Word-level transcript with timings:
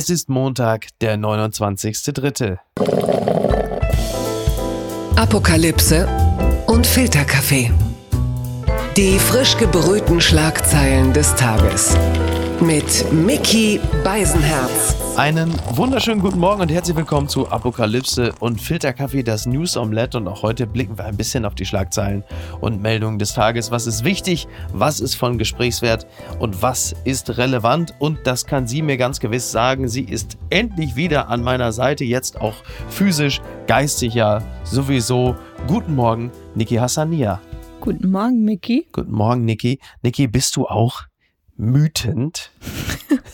Es 0.00 0.10
ist 0.10 0.28
Montag, 0.28 0.86
der 1.00 1.16
29.3. 1.16 2.58
Apokalypse 5.16 6.06
und 6.68 6.86
Filterkaffee. 6.86 7.72
Die 8.96 9.18
frisch 9.18 9.56
gebrühten 9.56 10.20
Schlagzeilen 10.20 11.12
des 11.12 11.34
Tages. 11.34 11.96
Mit 12.60 13.12
Mickey 13.12 13.78
Beisenherz. 14.02 14.96
Einen 15.16 15.54
wunderschönen 15.76 16.20
guten 16.20 16.40
Morgen 16.40 16.60
und 16.60 16.72
herzlich 16.72 16.96
willkommen 16.96 17.28
zu 17.28 17.48
Apokalypse 17.48 18.32
und 18.40 18.60
Filterkaffee, 18.60 19.22
das 19.22 19.46
News 19.46 19.76
Omelette. 19.76 20.18
Und 20.18 20.26
auch 20.26 20.42
heute 20.42 20.66
blicken 20.66 20.98
wir 20.98 21.04
ein 21.04 21.16
bisschen 21.16 21.44
auf 21.44 21.54
die 21.54 21.64
Schlagzeilen 21.64 22.24
und 22.60 22.82
Meldungen 22.82 23.20
des 23.20 23.32
Tages. 23.32 23.70
Was 23.70 23.86
ist 23.86 24.02
wichtig? 24.02 24.48
Was 24.72 24.98
ist 24.98 25.14
von 25.14 25.38
Gesprächswert? 25.38 26.08
Und 26.40 26.60
was 26.60 26.96
ist 27.04 27.38
relevant? 27.38 27.94
Und 28.00 28.18
das 28.24 28.44
kann 28.44 28.66
sie 28.66 28.82
mir 28.82 28.96
ganz 28.96 29.20
gewiss 29.20 29.52
sagen. 29.52 29.86
Sie 29.86 30.02
ist 30.02 30.36
endlich 30.50 30.96
wieder 30.96 31.28
an 31.28 31.44
meiner 31.44 31.70
Seite, 31.70 32.04
jetzt 32.04 32.40
auch 32.40 32.56
physisch, 32.88 33.40
geistig 33.68 34.14
ja 34.14 34.42
sowieso. 34.64 35.36
Guten 35.68 35.94
Morgen, 35.94 36.32
Niki 36.56 36.74
Hassania. 36.74 37.40
Guten 37.80 38.10
Morgen, 38.10 38.44
Mickey. 38.44 38.88
Guten 38.92 39.12
Morgen, 39.12 39.44
Niki. 39.44 39.78
Niki, 40.02 40.26
bist 40.26 40.56
du 40.56 40.66
auch 40.66 41.07
mütend? 41.58 42.50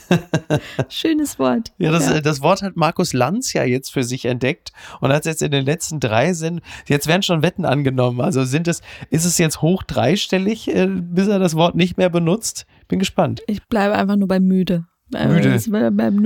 Schönes 0.88 1.38
Wort. 1.38 1.73
Ja 1.78 1.91
das, 1.91 2.06
ja. 2.06 2.20
das 2.20 2.41
Wort 2.41 2.62
hat 2.62 2.77
Markus 2.77 3.12
Lanz 3.12 3.52
ja 3.52 3.65
jetzt 3.65 3.92
für 3.92 4.02
sich 4.02 4.24
entdeckt 4.24 4.73
und 5.01 5.12
hat 5.12 5.27
jetzt 5.27 5.42
in 5.42 5.51
den 5.51 5.65
letzten 5.65 6.01
drei 6.01 6.32
sind, 6.32 6.60
jetzt 6.87 7.06
werden 7.06 7.23
schon 7.23 7.42
Wetten 7.42 7.65
angenommen. 7.65 8.20
Also 8.20 8.45
sind 8.45 8.66
es, 8.66 8.80
ist 9.10 9.24
es 9.24 9.38
jetzt 9.38 9.62
hoch 9.62 9.82
dreistellig, 9.82 10.68
äh, 10.68 10.87
bis 10.87 11.29
er 11.29 11.38
das 11.38 11.55
Wort 11.55 11.74
nicht 11.74 11.96
mehr 11.96 12.10
benutzt? 12.10 12.66
Bin 12.88 12.98
gespannt. 12.98 13.42
Ich 13.46 13.62
bleibe 13.68 13.95
einfach 13.95 14.16
nur 14.16 14.29
bei 14.29 14.41
müde. 14.41 14.87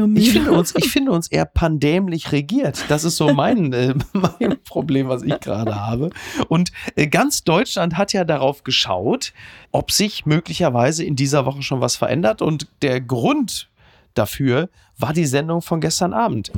Müde. 0.07 0.21
Ich, 0.21 0.33
finde 0.33 0.53
uns, 0.53 0.75
ich 0.77 0.89
finde 0.93 1.13
uns 1.13 1.29
eher 1.29 1.45
pandämlich 1.45 2.33
regiert. 2.33 2.85
Das 2.89 3.05
ist 3.05 3.17
so 3.17 3.33
mein, 3.33 3.73
äh, 3.73 3.95
mein 4.13 4.57
Problem, 4.65 5.09
was 5.09 5.23
ich 5.23 5.39
gerade 5.41 5.77
habe. 5.77 6.11
Und 6.49 6.73
äh, 6.97 7.07
ganz 7.07 7.45
Deutschland 7.45 7.97
hat 7.97 8.13
ja 8.13 8.25
darauf 8.25 8.65
geschaut, 8.65 9.33
ob 9.71 9.91
sich 9.93 10.27
möglicherweise 10.27 11.05
in 11.05 11.17
dieser 11.17 11.47
Woche 11.47 11.63
schon 11.63 11.81
was 11.81 11.97
verändert. 11.97 12.43
Und 12.43 12.69
der 12.83 13.01
Grund 13.01 13.69
dafür 14.15 14.69
war 14.99 15.13
die 15.13 15.27
Sendung 15.27 15.63
von 15.63 15.81
gestern 15.81 16.13
Abend. 16.13 16.51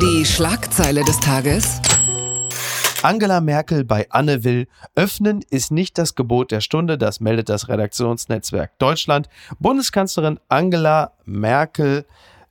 Die 0.00 0.24
Schlagzeile 0.24 1.04
des 1.04 1.20
Tages. 1.20 1.80
Angela 3.04 3.42
Merkel 3.42 3.84
bei 3.84 4.06
Anne 4.08 4.44
Will. 4.44 4.66
Öffnen 4.94 5.44
ist 5.50 5.70
nicht 5.70 5.98
das 5.98 6.14
Gebot 6.14 6.50
der 6.50 6.62
Stunde, 6.62 6.96
das 6.96 7.20
meldet 7.20 7.50
das 7.50 7.68
Redaktionsnetzwerk 7.68 8.78
Deutschland. 8.78 9.28
Bundeskanzlerin 9.58 10.40
Angela 10.48 11.12
Merkel 11.26 12.06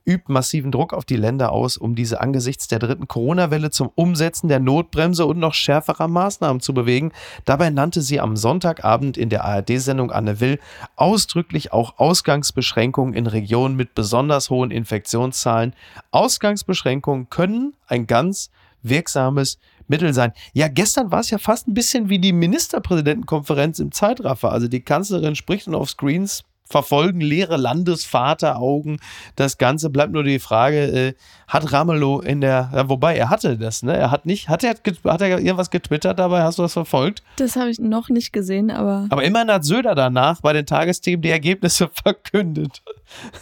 übt 0.06 0.32
massiven 0.32 0.72
Druck 0.72 0.94
auf 0.94 1.06
die 1.06 1.16
Länder 1.16 1.52
aus, 1.52 1.76
um 1.76 1.96
diese 1.96 2.22
angesichts 2.22 2.68
der 2.68 2.78
dritten 2.78 3.08
Corona-Welle 3.08 3.72
zum 3.72 3.90
Umsetzen 3.96 4.48
der 4.48 4.60
Notbremse 4.60 5.26
und 5.26 5.40
noch 5.40 5.56
schärferer 5.56 6.08
Maßnahmen 6.08 6.62
zu 6.62 6.76
bewegen. 6.76 7.14
Dabei 7.46 7.72
nannte 7.72 8.04
sie 8.04 8.20
am 8.20 8.38
Sonntagabend 8.38 9.18
in 9.18 9.30
der 9.30 9.46
ARD-Sendung 9.46 10.12
Anne 10.12 10.40
Will 10.40 10.60
ausdrücklich 10.96 11.74
auch 11.74 11.98
Ausgangsbeschränkungen 11.98 13.16
in 13.16 13.26
Regionen 13.26 13.76
mit 13.76 13.96
besonders 13.96 14.52
hohen 14.52 14.70
Infektionszahlen. 14.70 15.74
Ausgangsbeschränkungen 16.12 17.32
können 17.32 17.74
ein 17.88 18.06
ganz 18.06 18.52
wirksames 18.84 19.58
Mittel 19.88 20.14
sein. 20.14 20.34
Ja, 20.54 20.68
gestern 20.68 21.12
war 21.12 21.20
es 21.20 21.30
ja 21.30 21.38
fast 21.38 21.68
ein 21.68 21.74
bisschen 21.74 22.10
wie 22.10 22.20
die 22.20 22.34
Ministerpräsidentenkonferenz 22.34 23.80
im 23.80 23.92
Zeitraffer. 23.92 24.52
Also 24.52 24.68
die 24.68 24.82
Kanzlerin 24.82 25.36
spricht 25.36 25.68
und 25.68 25.76
auf 25.76 25.90
Screens 25.90 26.44
verfolgen 26.74 27.22
leere 27.22 27.56
Landesvateraugen. 27.56 29.00
Das 29.36 29.60
Ganze 29.60 29.92
bleibt 29.92 30.12
nur 30.12 30.24
die 30.24 30.40
Frage, 30.40 30.80
äh, 30.80 31.14
hat 31.48 31.72
Ramelow 31.72 32.20
in 32.20 32.42
der, 32.42 32.72
ja, 32.74 32.90
wobei 32.90 33.16
er 33.16 33.30
hatte 33.30 33.60
das, 33.60 33.84
ne? 33.84 33.96
Er 33.96 34.10
hat 34.10 34.26
nicht, 34.26 34.50
hat 34.50 34.64
er, 34.64 34.72
hat 34.72 35.22
er 35.22 35.38
irgendwas 35.38 35.70
getwittert 35.70 36.18
dabei? 36.18 36.42
Hast 36.42 36.58
du 36.58 36.64
das 36.64 36.74
verfolgt? 36.74 37.22
Das 37.36 37.56
habe 37.56 37.70
ich 37.70 37.78
noch 37.78 38.10
nicht 38.10 38.34
gesehen, 38.34 38.72
aber. 38.72 39.06
Aber 39.12 39.24
immerhin 39.24 39.52
hat 39.52 39.64
Söder 39.64 39.94
danach 39.94 40.42
bei 40.42 40.52
den 40.52 40.66
Tagesthemen 40.66 41.22
die 41.22 41.30
Ergebnisse 41.30 41.90
verkündet. 42.04 42.82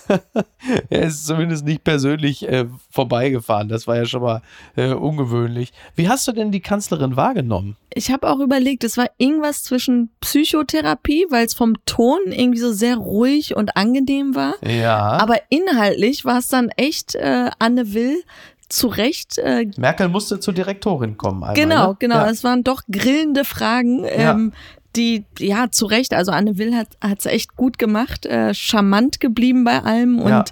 er 0.90 1.04
ist 1.04 1.26
zumindest 1.26 1.66
nicht 1.66 1.86
persönlich 1.86 2.48
äh, 2.48 2.66
vorbeigefahren. 2.90 3.70
Das 3.70 3.88
war 3.88 3.96
ja 3.96 4.06
schon 4.06 4.22
mal 4.22 4.42
äh, 4.76 4.92
ungewöhnlich. 4.92 5.72
Wie 5.96 6.10
hast 6.10 6.28
du 6.28 6.34
denn 6.34 6.52
die 6.52 6.60
Kanzlerin 6.60 7.16
wahrgenommen? 7.16 7.78
Ich 7.94 8.12
habe 8.12 8.30
auch 8.30 8.40
überlegt, 8.40 8.84
es 8.84 8.98
war 8.98 9.10
irgendwas 9.18 9.64
zwischen 9.64 10.10
Psychotherapie, 10.20 11.26
weil 11.30 11.46
es 11.46 11.54
vom 11.54 11.76
Ton 11.86 12.20
irgendwie 12.28 12.60
so 12.60 12.74
sehr 12.74 12.98
ruhig 12.98 13.21
und 13.56 13.78
angenehm 13.78 14.36
war. 14.36 14.56
Ja. 14.66 14.98
Aber 15.20 15.36
inhaltlich 15.50 16.26
war 16.26 16.40
es 16.40 16.48
dann 16.48 16.70
echt 16.70 17.16
äh, 17.16 17.50
Anne 17.60 17.94
Will 17.94 18.24
zu 18.70 18.88
Recht. 18.88 19.38
Äh, 19.38 19.68
Merkel 19.78 20.08
musste 20.08 20.40
zur 20.40 20.54
Direktorin 20.54 21.18
kommen. 21.18 21.44
Einmal, 21.44 21.56
genau, 21.56 21.90
ne? 21.90 21.96
genau. 22.00 22.16
Ja. 22.16 22.30
Es 22.30 22.44
waren 22.44 22.64
doch 22.64 22.84
grillende 22.90 23.46
Fragen. 23.46 24.06
Ähm, 24.06 24.52
ja 24.54 24.58
die, 24.96 25.24
ja, 25.40 25.72
zu 25.72 25.86
Recht, 25.86 26.14
also 26.14 26.32
Anne 26.32 26.58
Will 26.58 26.76
hat 26.76 27.20
es 27.20 27.26
echt 27.26 27.56
gut 27.56 27.78
gemacht, 27.78 28.26
äh, 28.26 28.54
charmant 28.54 29.20
geblieben 29.20 29.64
bei 29.64 29.82
allem 29.82 30.20
und 30.20 30.30
ja. 30.30 30.44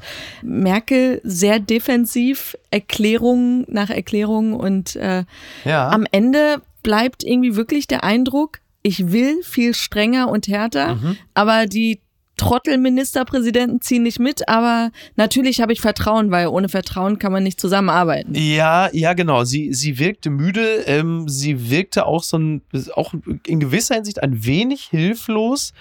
Merkel 0.41 1.19
sehr 1.23 1.59
defensiv, 1.59 2.57
Erklärung 2.71 3.65
nach 3.67 3.89
Erklärung 3.89 4.53
und 4.53 4.95
äh, 4.95 5.25
ja. 5.65 5.89
am 5.89 6.05
Ende 6.11 6.61
bleibt 6.83 7.23
irgendwie 7.23 7.55
wirklich 7.55 7.87
der 7.87 8.03
Eindruck, 8.03 8.59
ich 8.81 9.11
will 9.11 9.43
viel 9.43 9.73
strenger 9.73 10.29
und 10.29 10.47
härter, 10.47 10.95
mhm. 10.95 11.17
aber 11.33 11.65
die 11.65 11.99
Trottelministerpräsidenten 12.39 13.81
ziehen 13.81 14.03
nicht 14.03 14.19
mit, 14.19 14.47
aber 14.47 14.91
natürlich 15.17 15.59
habe 15.59 15.73
ich 15.73 15.81
Vertrauen, 15.81 16.31
weil 16.31 16.47
ohne 16.47 16.69
Vertrauen 16.69 17.19
kann 17.19 17.33
man 17.33 17.43
nicht 17.43 17.59
zusammenarbeiten. 17.59 18.33
Ja, 18.33 18.89
ja, 18.93 19.13
genau. 19.13 19.43
Sie, 19.43 19.73
sie 19.73 19.99
wirkte 19.99 20.29
müde, 20.29 20.83
ähm, 20.85 21.27
sie 21.27 21.69
wirkte 21.69 22.05
auch 22.05 22.23
so 22.23 22.37
ein, 22.37 22.61
auch 22.95 23.13
in 23.45 23.59
gewisser 23.59 23.95
Hinsicht 23.95 24.23
ein 24.23 24.45
wenig 24.45 24.83
hilflos. 24.83 25.73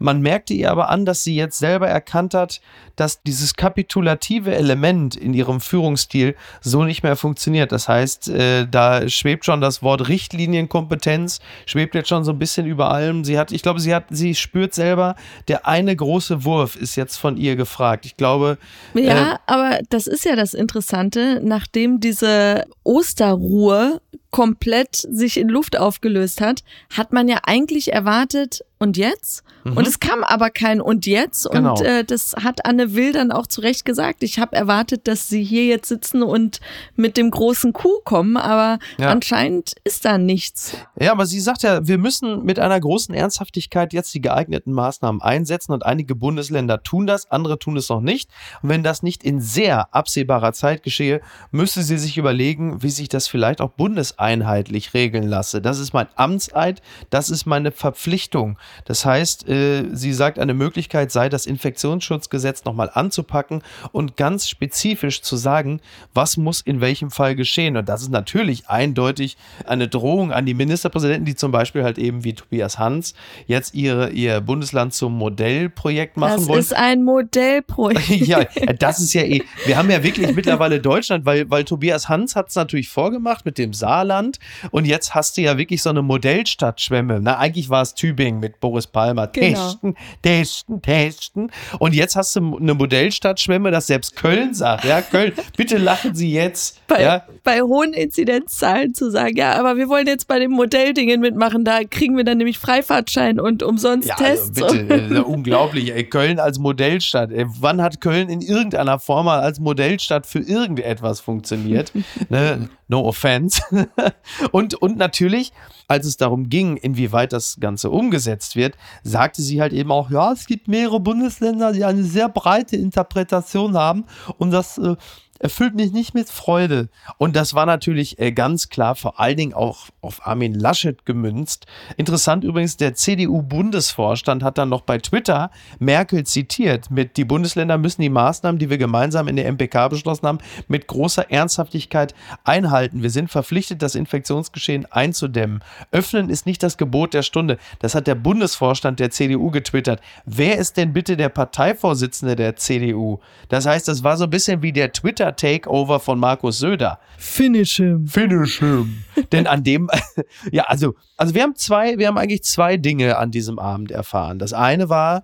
Man 0.00 0.22
merkte 0.22 0.54
ihr 0.54 0.70
aber 0.70 0.88
an, 0.88 1.04
dass 1.04 1.22
sie 1.22 1.36
jetzt 1.36 1.58
selber 1.58 1.86
erkannt 1.86 2.32
hat, 2.32 2.62
dass 2.96 3.22
dieses 3.22 3.54
kapitulative 3.54 4.54
Element 4.54 5.14
in 5.14 5.34
ihrem 5.34 5.60
Führungsstil 5.60 6.36
so 6.62 6.84
nicht 6.84 7.02
mehr 7.02 7.16
funktioniert. 7.16 7.70
Das 7.70 7.86
heißt, 7.86 8.28
äh, 8.30 8.66
da 8.66 9.06
schwebt 9.10 9.44
schon 9.44 9.60
das 9.60 9.82
Wort 9.82 10.08
Richtlinienkompetenz, 10.08 11.40
schwebt 11.66 11.94
jetzt 11.94 12.08
schon 12.08 12.24
so 12.24 12.32
ein 12.32 12.38
bisschen 12.38 12.66
über 12.66 12.90
allem. 12.90 13.24
Sie 13.24 13.38
hat, 13.38 13.52
ich 13.52 13.62
glaube, 13.62 13.78
sie 13.80 13.94
hat, 13.94 14.04
sie 14.08 14.34
spürt 14.34 14.74
selber, 14.74 15.16
der 15.48 15.66
eine 15.66 15.94
große 15.94 16.44
Wurf 16.44 16.76
ist 16.76 16.96
jetzt 16.96 17.18
von 17.18 17.36
ihr 17.36 17.56
gefragt. 17.56 18.06
Ich 18.06 18.16
glaube. 18.16 18.56
Ja, 18.94 19.34
äh, 19.34 19.36
aber 19.46 19.80
das 19.90 20.06
ist 20.06 20.24
ja 20.24 20.34
das 20.34 20.54
Interessante, 20.54 21.42
nachdem 21.44 22.00
diese 22.00 22.64
Osterruhe 22.84 24.00
komplett 24.30 24.96
sich 24.96 25.36
in 25.38 25.48
Luft 25.48 25.78
aufgelöst 25.78 26.40
hat, 26.40 26.62
hat 26.90 27.12
man 27.12 27.28
ja 27.28 27.40
eigentlich 27.44 27.92
erwartet, 27.92 28.62
und 28.82 28.96
jetzt? 28.96 29.44
Mhm. 29.64 29.76
Und 29.76 29.86
es 29.86 30.00
kam 30.00 30.24
aber 30.24 30.48
kein 30.48 30.80
und 30.80 31.04
jetzt. 31.04 31.50
Genau. 31.50 31.72
Und 31.74 31.82
äh, 31.82 32.02
das 32.02 32.34
hat 32.42 32.64
Anne 32.64 32.94
Will 32.94 33.12
dann 33.12 33.30
auch 33.30 33.46
zu 33.46 33.60
Recht 33.60 33.84
gesagt. 33.84 34.22
Ich 34.22 34.38
habe 34.38 34.56
erwartet, 34.56 35.06
dass 35.06 35.28
sie 35.28 35.44
hier 35.44 35.66
jetzt 35.66 35.88
sitzen 35.88 36.22
und 36.22 36.60
mit 36.96 37.18
dem 37.18 37.30
großen 37.30 37.74
Kuh 37.74 38.00
kommen, 38.04 38.38
aber 38.38 38.78
ja. 38.96 39.10
anscheinend 39.10 39.74
ist 39.84 40.06
da 40.06 40.16
nichts. 40.16 40.78
Ja, 40.98 41.12
aber 41.12 41.26
sie 41.26 41.40
sagt 41.40 41.62
ja, 41.62 41.86
wir 41.86 41.98
müssen 41.98 42.42
mit 42.44 42.58
einer 42.58 42.80
großen 42.80 43.14
Ernsthaftigkeit 43.14 43.92
jetzt 43.92 44.14
die 44.14 44.22
geeigneten 44.22 44.72
Maßnahmen 44.72 45.20
einsetzen 45.20 45.72
und 45.72 45.84
einige 45.84 46.14
Bundesländer 46.14 46.82
tun 46.82 47.06
das, 47.06 47.30
andere 47.30 47.58
tun 47.58 47.76
es 47.76 47.90
noch 47.90 48.00
nicht. 48.00 48.30
Und 48.62 48.70
wenn 48.70 48.82
das 48.82 49.02
nicht 49.02 49.22
in 49.24 49.42
sehr 49.42 49.94
absehbarer 49.94 50.54
Zeit 50.54 50.82
geschehe, 50.82 51.20
müsste 51.50 51.82
sie 51.82 51.98
sich 51.98 52.16
überlegen, 52.16 52.82
wie 52.82 52.90
sich 52.90 53.10
das 53.10 53.28
vielleicht 53.28 53.60
auch 53.60 53.72
bundeseinheitlich 54.20 54.94
regeln 54.94 55.26
lasse. 55.26 55.60
Das 55.62 55.78
ist 55.78 55.92
mein 55.92 56.06
Amtseid, 56.14 56.82
das 57.08 57.30
ist 57.30 57.46
meine 57.46 57.72
Verpflichtung. 57.72 58.58
Das 58.84 59.04
heißt, 59.04 59.48
äh, 59.48 59.84
sie 59.92 60.12
sagt, 60.12 60.38
eine 60.38 60.54
Möglichkeit 60.54 61.10
sei, 61.10 61.28
das 61.28 61.46
Infektionsschutzgesetz 61.46 62.64
nochmal 62.64 62.90
anzupacken 62.92 63.62
und 63.92 64.16
ganz 64.16 64.48
spezifisch 64.48 65.22
zu 65.22 65.36
sagen, 65.36 65.80
was 66.12 66.36
muss 66.36 66.60
in 66.60 66.80
welchem 66.80 67.10
Fall 67.10 67.34
geschehen. 67.34 67.76
Und 67.76 67.88
das 67.88 68.02
ist 68.02 68.10
natürlich 68.10 68.68
eindeutig 68.68 69.36
eine 69.66 69.88
Drohung 69.88 70.32
an 70.32 70.44
die 70.44 70.54
Ministerpräsidenten, 70.54 71.24
die 71.24 71.34
zum 71.34 71.50
Beispiel 71.50 71.82
halt 71.82 71.98
eben 71.98 72.22
wie 72.24 72.34
Tobias 72.34 72.78
Hans 72.78 73.14
jetzt 73.46 73.74
ihre, 73.74 74.10
ihr 74.10 74.40
Bundesland 74.40 74.92
zum 74.92 75.16
Modellprojekt 75.16 76.16
machen 76.16 76.40
das 76.40 76.48
wollen. 76.48 76.58
Das 76.58 76.66
ist 76.66 76.76
ein 76.76 77.04
Modellprojekt. 77.04 78.08
ja, 78.26 78.44
das 78.78 79.00
ist 79.00 79.14
ja 79.14 79.22
eh. 79.22 79.42
Wir 79.64 79.78
haben 79.78 79.90
ja 79.90 80.02
wirklich 80.02 80.34
mittlerweile 80.34 80.80
Deutschland, 80.80 81.24
weil, 81.24 81.48
weil 81.50 81.64
Tobias 81.64 82.08
Hans 82.08 82.36
hat 82.36 82.48
es 82.48 82.54
natürlich 82.54 82.88
vorgemacht 82.88 83.44
mit 83.44 83.56
dem 83.56 83.72
Saarland 83.72 84.09
Saarland. 84.10 84.38
Und 84.70 84.86
jetzt 84.86 85.14
hast 85.14 85.36
du 85.36 85.42
ja 85.42 85.56
wirklich 85.56 85.82
so 85.82 85.90
eine 85.90 86.02
Modellstadtschwemme. 86.02 87.20
Na, 87.22 87.38
eigentlich 87.38 87.70
war 87.70 87.82
es 87.82 87.94
Tübingen 87.94 88.40
mit 88.40 88.60
Boris 88.60 88.86
Palmer. 88.86 89.28
Genau. 89.28 89.58
Testen, 89.58 89.96
testen, 90.22 90.82
testen. 90.82 91.52
Und 91.78 91.94
jetzt 91.94 92.16
hast 92.16 92.36
du 92.36 92.56
eine 92.56 92.74
Modellstadtschwemme, 92.74 93.70
das 93.70 93.86
selbst 93.86 94.16
Köln 94.16 94.54
sagt. 94.54 94.84
Ja, 94.84 95.00
Köln, 95.02 95.32
bitte 95.56 95.78
lachen 95.78 96.14
Sie 96.14 96.32
jetzt. 96.32 96.80
Bei, 96.88 97.02
ja, 97.02 97.24
bei 97.44 97.62
hohen 97.62 97.92
Inzidenzzahlen 97.92 98.94
zu 98.94 99.10
sagen, 99.10 99.36
ja, 99.36 99.58
aber 99.58 99.76
wir 99.76 99.88
wollen 99.88 100.06
jetzt 100.06 100.26
bei 100.26 100.38
den 100.38 100.50
Modelldingen 100.50 101.20
mitmachen, 101.20 101.64
da 101.64 101.84
kriegen 101.84 102.16
wir 102.16 102.24
dann 102.24 102.38
nämlich 102.38 102.58
Freifahrtschein 102.58 103.38
und 103.38 103.62
umsonst 103.62 104.08
Ja, 104.08 104.16
also 104.16 104.52
Tests. 104.52 104.76
bitte, 104.76 105.14
äh, 105.14 105.18
unglaublich. 105.20 105.92
Ey, 105.92 106.04
Köln 106.04 106.40
als 106.40 106.58
Modellstadt. 106.58 107.30
Ey, 107.30 107.46
wann 107.60 107.80
hat 107.80 108.00
Köln 108.00 108.28
in 108.28 108.40
irgendeiner 108.40 108.98
Form 108.98 109.26
mal 109.26 109.40
als 109.40 109.60
Modellstadt 109.60 110.26
für 110.26 110.40
irgendetwas 110.40 111.20
funktioniert? 111.20 111.92
ne? 112.28 112.68
No 112.90 113.04
offense. 113.04 113.62
und, 114.50 114.74
und 114.74 114.96
natürlich, 114.96 115.52
als 115.86 116.06
es 116.06 116.16
darum 116.16 116.48
ging, 116.48 116.76
inwieweit 116.76 117.32
das 117.32 117.58
Ganze 117.60 117.88
umgesetzt 117.88 118.56
wird, 118.56 118.76
sagte 119.04 119.42
sie 119.42 119.60
halt 119.60 119.72
eben 119.72 119.92
auch, 119.92 120.10
ja, 120.10 120.32
es 120.32 120.46
gibt 120.46 120.66
mehrere 120.66 120.98
Bundesländer, 120.98 121.72
die 121.72 121.84
eine 121.84 122.02
sehr 122.02 122.28
breite 122.28 122.76
Interpretation 122.76 123.74
haben 123.74 124.06
und 124.38 124.50
das 124.50 124.76
äh, 124.78 124.96
erfüllt 125.40 125.74
mich 125.74 125.92
nicht 125.92 126.14
mit 126.14 126.28
Freude. 126.28 126.88
Und 127.18 127.34
das 127.34 127.54
war 127.54 127.66
natürlich 127.66 128.18
äh, 128.18 128.30
ganz 128.30 128.68
klar 128.68 128.94
vor 128.94 129.18
allen 129.18 129.36
Dingen 129.36 129.54
auch 129.54 129.88
auf 130.02 130.26
Armin 130.26 130.54
Laschet 130.54 131.04
gemünzt. 131.04 131.66
Interessant 131.96 132.44
übrigens, 132.44 132.76
der 132.76 132.94
CDU-Bundesvorstand 132.94 134.44
hat 134.44 134.58
dann 134.58 134.68
noch 134.68 134.82
bei 134.82 134.98
Twitter 134.98 135.50
Merkel 135.78 136.24
zitiert 136.24 136.90
mit, 136.90 137.16
die 137.16 137.24
Bundesländer 137.24 137.78
müssen 137.78 138.02
die 138.02 138.10
Maßnahmen, 138.10 138.58
die 138.58 138.70
wir 138.70 138.78
gemeinsam 138.78 139.28
in 139.28 139.36
der 139.36 139.50
MPK 139.50 139.88
beschlossen 139.88 140.26
haben, 140.26 140.38
mit 140.68 140.86
großer 140.86 141.30
Ernsthaftigkeit 141.30 142.14
einhalten. 142.44 143.02
Wir 143.02 143.10
sind 143.10 143.30
verpflichtet, 143.30 143.82
das 143.82 143.94
Infektionsgeschehen 143.94 144.86
einzudämmen. 144.92 145.64
Öffnen 145.90 146.28
ist 146.28 146.44
nicht 146.44 146.62
das 146.62 146.76
Gebot 146.76 147.14
der 147.14 147.22
Stunde. 147.22 147.56
Das 147.78 147.94
hat 147.94 148.06
der 148.06 148.14
Bundesvorstand 148.14 149.00
der 149.00 149.10
CDU 149.10 149.50
getwittert. 149.50 150.00
Wer 150.26 150.58
ist 150.58 150.76
denn 150.76 150.92
bitte 150.92 151.16
der 151.16 151.30
Parteivorsitzende 151.30 152.36
der 152.36 152.56
CDU? 152.56 153.20
Das 153.48 153.64
heißt, 153.64 153.88
das 153.88 154.04
war 154.04 154.18
so 154.18 154.24
ein 154.24 154.30
bisschen 154.30 154.62
wie 154.62 154.72
der 154.72 154.92
Twitter-Takeover 155.30 156.00
von 156.00 156.18
Markus 156.18 156.58
Söder. 156.58 156.98
Finish 157.18 157.76
him. 157.76 158.06
Finish 158.06 158.58
him. 158.58 159.04
Denn 159.32 159.46
an 159.46 159.64
dem, 159.64 159.90
ja, 160.52 160.64
also, 160.64 160.94
also 161.16 161.34
wir 161.34 161.42
haben 161.42 161.54
zwei, 161.56 161.98
wir 161.98 162.08
haben 162.08 162.18
eigentlich 162.18 162.44
zwei 162.44 162.76
Dinge 162.76 163.16
an 163.16 163.30
diesem 163.30 163.58
Abend 163.58 163.90
erfahren. 163.90 164.38
Das 164.38 164.52
eine 164.52 164.88
war, 164.88 165.22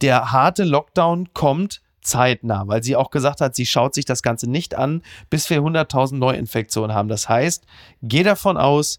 der 0.00 0.32
harte 0.32 0.64
Lockdown 0.64 1.32
kommt 1.34 1.82
zeitnah, 2.00 2.66
weil 2.66 2.82
sie 2.82 2.96
auch 2.96 3.10
gesagt 3.10 3.40
hat, 3.40 3.54
sie 3.54 3.66
schaut 3.66 3.94
sich 3.94 4.04
das 4.04 4.22
Ganze 4.22 4.48
nicht 4.48 4.74
an, 4.74 5.02
bis 5.30 5.50
wir 5.50 5.60
100.000 5.60 6.16
Neuinfektionen 6.16 6.94
haben. 6.94 7.08
Das 7.08 7.28
heißt, 7.28 7.64
geh 8.02 8.22
davon 8.22 8.56
aus, 8.56 8.98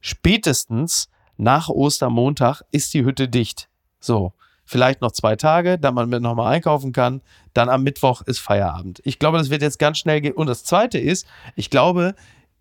spätestens 0.00 1.08
nach 1.36 1.68
Ostermontag 1.68 2.62
ist 2.72 2.94
die 2.94 3.04
Hütte 3.04 3.28
dicht. 3.28 3.68
So, 4.00 4.32
vielleicht 4.72 5.00
noch 5.02 5.12
zwei 5.12 5.36
Tage, 5.36 5.78
dann 5.78 5.94
man 5.94 6.08
nochmal 6.10 6.52
einkaufen 6.54 6.92
kann. 6.92 7.20
Dann 7.54 7.68
am 7.68 7.82
Mittwoch 7.84 8.22
ist 8.22 8.40
Feierabend. 8.40 9.00
Ich 9.04 9.18
glaube, 9.18 9.38
das 9.38 9.50
wird 9.50 9.62
jetzt 9.62 9.78
ganz 9.78 9.98
schnell 9.98 10.20
gehen. 10.20 10.32
Und 10.32 10.48
das 10.48 10.64
Zweite 10.64 10.98
ist, 10.98 11.26
ich 11.54 11.70
glaube, 11.70 12.14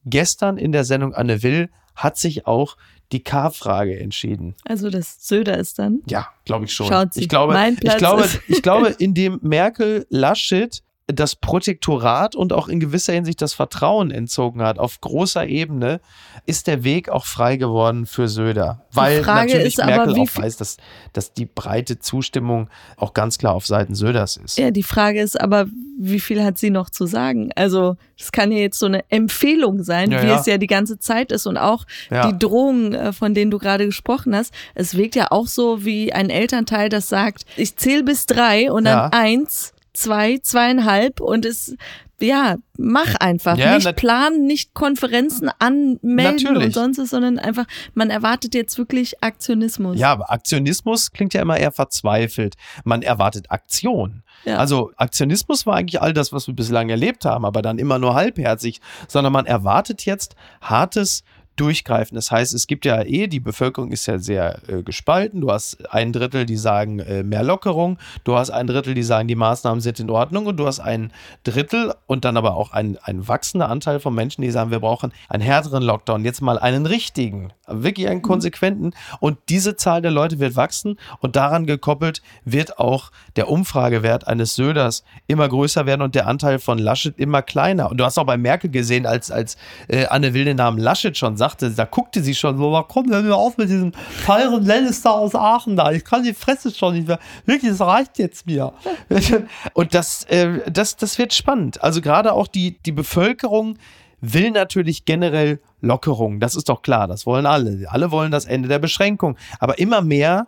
gestern 0.05 0.57
in 0.57 0.71
der 0.71 0.83
Sendung 0.83 1.13
Anne 1.15 1.41
Will 1.41 1.69
hat 1.95 2.17
sich 2.17 2.45
auch 2.45 2.77
die 3.11 3.23
K-Frage 3.23 3.99
entschieden. 3.99 4.55
Also 4.65 4.89
das 4.89 5.27
Söder 5.27 5.57
ist 5.57 5.79
dann. 5.79 6.01
Ja, 6.07 6.27
glaube 6.45 6.65
ich 6.65 6.73
schon. 6.73 6.87
Schaut 6.87 7.13
sie. 7.13 7.21
Ich 7.21 7.29
glaube, 7.29 7.53
Mein 7.53 7.73
ich 7.73 7.79
Platz 7.79 7.97
glaube, 7.97 8.23
ist- 8.23 8.39
ich 8.47 8.61
glaube, 8.61 8.87
indem 8.99 9.39
Merkel 9.41 10.05
Laschet 10.09 10.81
das 11.13 11.35
Protektorat 11.35 12.35
und 12.35 12.53
auch 12.53 12.67
in 12.67 12.79
gewisser 12.79 13.13
Hinsicht 13.13 13.41
das 13.41 13.53
Vertrauen 13.53 14.11
entzogen 14.11 14.61
hat 14.61 14.79
auf 14.79 15.01
großer 15.01 15.45
Ebene, 15.47 15.99
ist 16.45 16.67
der 16.67 16.83
Weg 16.83 17.09
auch 17.09 17.25
frei 17.25 17.57
geworden 17.57 18.05
für 18.05 18.27
Söder. 18.27 18.81
Weil 18.93 19.21
natürlich 19.21 19.81
aber, 19.81 19.91
Merkel 19.91 20.15
wie 20.15 20.21
auch 20.21 20.35
weiß, 20.43 20.57
dass, 20.57 20.77
dass 21.13 21.33
die 21.33 21.45
breite 21.45 21.99
Zustimmung 21.99 22.69
auch 22.97 23.13
ganz 23.13 23.37
klar 23.37 23.53
auf 23.53 23.65
Seiten 23.65 23.95
Söders 23.95 24.37
ist. 24.37 24.57
Ja, 24.57 24.71
die 24.71 24.83
Frage 24.83 25.21
ist 25.21 25.39
aber, 25.39 25.67
wie 25.99 26.19
viel 26.19 26.43
hat 26.43 26.57
sie 26.57 26.69
noch 26.69 26.89
zu 26.89 27.05
sagen? 27.05 27.51
Also, 27.55 27.95
das 28.17 28.31
kann 28.31 28.51
ja 28.51 28.59
jetzt 28.59 28.79
so 28.79 28.87
eine 28.87 29.03
Empfehlung 29.09 29.83
sein, 29.83 30.11
Ja, 30.11 30.23
wie 30.23 30.27
ja. 30.27 30.39
es 30.39 30.45
ja 30.45 30.57
die 30.57 30.67
ganze 30.67 30.97
Zeit 30.99 31.31
ist 31.31 31.45
und 31.45 31.57
auch 31.57 31.85
Ja. 32.09 32.29
die 32.31 32.37
Drohungen, 32.39 32.93
äh, 32.93 33.13
von 33.13 33.33
denen 33.33 33.51
du 33.51 33.59
gerade 33.59 33.85
gesprochen 33.85 34.35
hast. 34.35 34.53
Es 34.73 34.95
wirkt 34.95 35.15
ja 35.15 35.27
auch 35.31 35.47
so 35.47 35.85
wie 35.85 36.11
ein 36.11 36.29
Elternteil, 36.29 36.89
das 36.89 37.07
sagt, 37.09 37.45
ich 37.55 37.75
zähle 37.75 38.03
bis 38.03 38.25
drei 38.25 38.71
und 38.71 38.85
dann 38.85 39.11
eins, 39.11 39.73
zwei, 40.01 40.39
zweieinhalb 40.39 41.21
und 41.21 41.45
es, 41.45 41.75
ja, 42.19 42.57
mach 42.77 43.15
einfach. 43.15 43.57
Ja, 43.57 43.75
nicht 43.75 43.95
planen, 43.95 44.45
nicht 44.45 44.73
Konferenzen 44.73 45.49
anmelden 45.59 46.43
Natürlich. 46.43 46.65
und 46.65 46.73
sonst 46.73 46.97
was, 46.97 47.09
sondern 47.11 47.39
einfach, 47.39 47.65
man 47.93 48.09
erwartet 48.09 48.55
jetzt 48.55 48.77
wirklich 48.77 49.23
Aktionismus. 49.23 49.99
Ja, 49.99 50.11
aber 50.11 50.31
Aktionismus 50.31 51.11
klingt 51.11 51.33
ja 51.33 51.41
immer 51.41 51.57
eher 51.57 51.71
verzweifelt. 51.71 52.55
Man 52.83 53.01
erwartet 53.01 53.51
Aktion. 53.51 54.23
Ja. 54.45 54.57
Also 54.57 54.91
Aktionismus 54.97 55.65
war 55.65 55.75
eigentlich 55.75 56.01
all 56.01 56.13
das, 56.13 56.33
was 56.33 56.47
wir 56.47 56.55
bislang 56.55 56.89
erlebt 56.89 57.25
haben, 57.25 57.45
aber 57.45 57.61
dann 57.61 57.77
immer 57.77 57.99
nur 57.99 58.15
halbherzig, 58.15 58.81
sondern 59.07 59.33
man 59.33 59.45
erwartet 59.45 60.05
jetzt 60.05 60.35
hartes 60.61 61.23
Durchgreifen. 61.55 62.15
Das 62.15 62.31
heißt, 62.31 62.53
es 62.53 62.65
gibt 62.65 62.85
ja 62.85 63.01
eh, 63.03 63.27
die 63.27 63.39
Bevölkerung 63.39 63.91
ist 63.91 64.05
ja 64.05 64.17
sehr 64.17 64.59
äh, 64.67 64.83
gespalten. 64.83 65.41
Du 65.41 65.51
hast 65.51 65.91
ein 65.93 66.13
Drittel, 66.13 66.45
die 66.45 66.55
sagen 66.55 66.99
äh, 66.99 67.23
mehr 67.23 67.43
Lockerung, 67.43 67.99
du 68.23 68.35
hast 68.35 68.49
ein 68.51 68.67
Drittel, 68.67 68.93
die 68.93 69.03
sagen, 69.03 69.27
die 69.27 69.35
Maßnahmen 69.35 69.81
sind 69.81 69.99
in 69.99 70.09
Ordnung 70.09 70.45
und 70.45 70.57
du 70.57 70.65
hast 70.65 70.79
ein 70.79 71.11
Drittel 71.43 71.93
und 72.07 72.25
dann 72.25 72.37
aber 72.37 72.55
auch 72.55 72.71
ein, 72.71 72.97
ein 73.03 73.27
wachsender 73.27 73.69
Anteil 73.69 73.99
von 73.99 74.15
Menschen, 74.15 74.41
die 74.41 74.51
sagen, 74.51 74.71
wir 74.71 74.79
brauchen 74.79 75.11
einen 75.29 75.43
härteren 75.43 75.83
Lockdown, 75.83 76.23
jetzt 76.23 76.41
mal 76.41 76.57
einen 76.57 76.85
richtigen, 76.85 77.51
wirklich 77.67 78.07
einen 78.07 78.21
konsequenten. 78.21 78.91
Und 79.19 79.37
diese 79.49 79.75
Zahl 79.75 80.01
der 80.01 80.11
Leute 80.11 80.39
wird 80.39 80.55
wachsen 80.55 80.97
und 81.19 81.35
daran 81.35 81.65
gekoppelt 81.65 82.21
wird 82.45 82.79
auch 82.79 83.11
der 83.35 83.49
Umfragewert 83.49 84.27
eines 84.27 84.55
Söders 84.55 85.03
immer 85.27 85.49
größer 85.49 85.85
werden 85.85 86.01
und 86.01 86.15
der 86.15 86.27
Anteil 86.27 86.59
von 86.59 86.79
Laschet 86.79 87.17
immer 87.17 87.41
kleiner. 87.41 87.91
Und 87.91 87.97
du 87.97 88.05
hast 88.05 88.17
auch 88.17 88.25
bei 88.25 88.37
Merkel 88.37 88.69
gesehen, 88.69 89.05
als, 89.05 89.31
als 89.31 89.57
äh, 89.87 90.05
Anne 90.05 90.33
Will 90.33 90.45
den 90.45 90.57
Namen 90.57 90.77
Laschet 90.77 91.17
schon 91.17 91.37
sagte, 91.41 91.71
da 91.71 91.85
guckte 91.85 92.21
sie 92.21 92.35
schon 92.35 92.57
so, 92.57 92.71
"Na, 92.71 92.83
komm, 92.87 93.09
hör 93.09 93.23
mir 93.23 93.35
auf 93.35 93.57
mit 93.57 93.69
diesem 93.69 93.93
teuren 94.25 94.63
Lannister 94.63 95.11
aus 95.11 95.33
Aachen 95.33 95.75
da. 95.75 95.91
Ich 95.91 96.05
kann 96.05 96.21
die 96.21 96.35
Fresse 96.35 96.71
schon 96.71 96.93
nicht 96.93 97.07
mehr. 97.07 97.17
Wirklich, 97.47 97.71
das 97.71 97.81
reicht 97.81 98.19
jetzt 98.19 98.45
mir. 98.45 98.73
Und 99.73 99.95
das, 99.95 100.23
äh, 100.25 100.71
das, 100.71 100.97
das 100.97 101.17
wird 101.17 101.33
spannend. 101.33 101.83
Also 101.83 101.99
gerade 101.99 102.33
auch 102.33 102.45
die, 102.47 102.77
die 102.85 102.91
Bevölkerung 102.91 103.77
will 104.21 104.51
natürlich 104.51 105.05
generell 105.05 105.59
Lockerung. 105.81 106.39
Das 106.39 106.55
ist 106.55 106.69
doch 106.69 106.83
klar. 106.83 107.07
Das 107.07 107.25
wollen 107.25 107.47
alle. 107.47 107.87
Alle 107.89 108.11
wollen 108.11 108.31
das 108.31 108.45
Ende 108.45 108.69
der 108.69 108.79
Beschränkung. 108.79 109.35
Aber 109.59 109.79
immer 109.79 110.01
mehr 110.01 110.45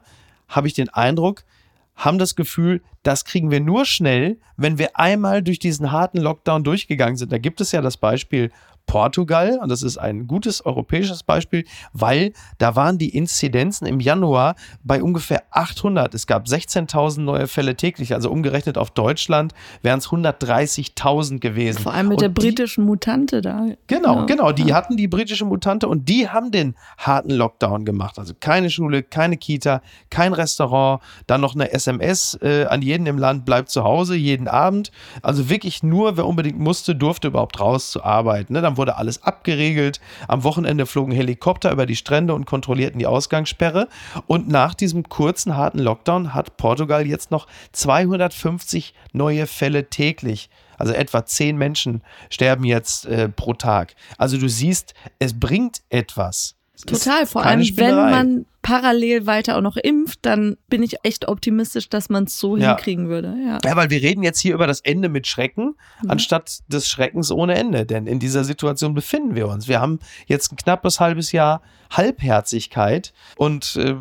habe 0.48 0.68
ich 0.68 0.76
den 0.76 0.90
Eindruck, 0.90 1.44
haben 1.96 2.20
das 2.20 2.36
Gefühl, 2.36 2.82
das 3.02 3.26
kriegen 3.26 3.50
wir 3.52 3.60
nur 3.60 3.86
schnell, 3.86 4.38
wenn 4.58 4.78
wir 4.78 4.98
einmal 4.98 5.42
durch 5.42 5.60
diesen 5.60 5.92
harten 5.92 6.20
Lockdown 6.20 6.64
durchgegangen 6.64 7.18
sind. 7.18 7.32
Da 7.32 7.38
gibt 7.40 7.62
es 7.62 7.72
ja 7.72 7.82
das 7.82 7.98
Beispiel 7.98 8.52
Portugal 8.86 9.60
und 9.62 9.70
das 9.70 9.82
ist 9.82 9.98
ein 9.98 10.28
gutes 10.28 10.64
europäisches 10.66 11.24
Beispiel, 11.24 11.66
weil 11.94 12.34
da 12.58 12.76
waren 12.76 12.98
die 12.98 13.10
Inzidenzen 13.16 13.88
im 13.88 14.00
Januar 14.00 14.56
bei 14.84 15.02
ungefähr 15.02 15.44
800. 15.52 16.14
Es 16.14 16.28
gab 16.28 16.46
16.000 16.46 17.22
neue 17.22 17.48
Fälle 17.48 17.76
täglich, 17.76 18.14
also 18.14 18.30
umgerechnet 18.30 18.78
auf 18.78 18.92
Deutschland 18.92 19.54
wären 19.82 20.00
es 20.00 20.08
130.000 20.10 21.40
gewesen. 21.40 21.82
Vor 21.82 21.94
allem 21.94 22.10
mit 22.10 22.18
Und 22.18 22.22
der 22.22 22.30
die- 22.30 22.42
britischen 22.42 22.86
Mutante 22.86 23.42
da. 23.42 23.68
Genau, 23.88 24.16
Ja. 24.20 24.26
genau. 24.26 24.52
Die 24.52 24.74
hatten 24.74 24.98
die 24.98 25.08
britische 25.08 25.46
Mutante 25.46 25.88
und 25.88 26.08
die 26.10 26.30
haben 26.30 26.52
den 26.52 26.76
harten 26.98 27.32
Lockdown 27.32 27.86
gemacht. 27.86 28.20
Also 28.20 28.34
keine 28.40 28.70
Schule, 28.70 29.04
keine 29.04 29.38
Kita, 29.38 29.82
kein 30.10 30.34
Restaurant, 30.34 31.02
dann 31.28 31.42
noch 31.42 31.56
eine 31.56 31.72
SMS 31.72 32.38
äh, 32.42 32.66
an 32.66 32.82
jeden 32.82 33.06
im 33.08 33.18
Land, 33.18 33.46
bleibt 33.46 33.70
zu 33.70 33.84
Hause 33.84 34.16
jeden 34.16 34.48
Abend. 34.48 34.92
Also 35.22 35.50
wirklich 35.50 35.84
nur, 35.84 36.18
wer 36.18 36.26
unbedingt 36.28 36.60
musste, 36.60 36.96
durfte 36.96 37.28
überhaupt 37.30 37.60
raus 37.60 37.92
zu 37.92 38.04
arbeiten. 38.04 38.54
Ne? 38.54 38.62
Dann 38.74 38.78
wurde 38.78 38.98
alles 38.98 39.22
abgeregelt. 39.22 40.02
Am 40.28 40.44
Wochenende 40.44 40.88
flogen 40.88 41.12
Helikopter 41.12 41.72
über 41.72 41.86
die 41.86 41.96
Strände 41.96 42.34
und 42.34 42.46
kontrollierten 42.46 42.98
die 42.98 43.06
Ausgangssperre. 43.06 43.88
Und 44.26 44.48
nach 44.50 44.74
diesem 44.74 45.08
kurzen, 45.10 45.56
harten 45.56 45.78
Lockdown 45.78 46.34
hat 46.34 46.58
Portugal 46.58 47.06
jetzt 47.06 47.30
noch 47.30 47.46
250 47.74 48.96
neue 49.12 49.46
Fälle 49.46 49.92
täglich. 49.92 50.50
Also 50.80 50.92
etwa 50.94 51.24
zehn 51.24 51.56
Menschen 51.56 52.02
sterben 52.32 52.64
jetzt 52.64 53.06
äh, 53.06 53.30
pro 53.30 53.54
Tag. 53.54 53.94
Also 54.18 54.40
du 54.40 54.50
siehst, 54.50 54.96
es 55.20 55.40
bringt 55.40 55.84
etwas. 55.92 56.56
Total, 56.88 57.26
vor 57.28 57.46
allem 57.46 57.62
wenn 57.78 57.96
man 57.96 58.46
parallel 58.64 59.26
weiter 59.28 59.58
auch 59.58 59.62
noch 59.62 59.78
impft, 59.78 60.20
dann 60.24 60.58
bin 60.70 60.82
ich 60.82 60.96
echt 61.04 61.28
optimistisch, 61.28 61.88
dass 61.90 62.10
man 62.10 62.24
es 62.24 62.40
so 62.40 62.58
Ja. 62.58 62.70
hinkriegen 62.70 63.10
würde. 63.10 63.36
Ja. 63.46 63.60
Ja, 63.64 63.76
weil 63.76 63.90
wir 63.90 64.02
reden 64.02 64.24
jetzt 64.24 64.40
hier 64.40 64.54
über 64.56 64.66
das 64.68 64.80
Ende 64.80 65.08
mit 65.10 65.28
Schrecken, 65.28 65.76
Mhm. 66.02 66.10
anstatt 66.10 66.60
des 66.68 66.88
Schreckens 66.90 67.30
ohne 67.32 67.56
Ende. 67.56 67.86
Denn 67.86 68.08
in 68.08 68.20
dieser 68.20 68.44
Situation 68.44 68.94
befinden 68.96 69.36
wir 69.36 69.48
uns. 69.50 69.68
Wir 69.68 69.80
haben 69.82 70.00
jetzt 70.26 70.52
ein 70.52 70.56
knappes 70.56 71.00
halbes 71.00 71.32
Jahr 71.32 71.62
Halbherzigkeit 71.92 73.14
und 73.38 73.76
äh, 73.76 73.96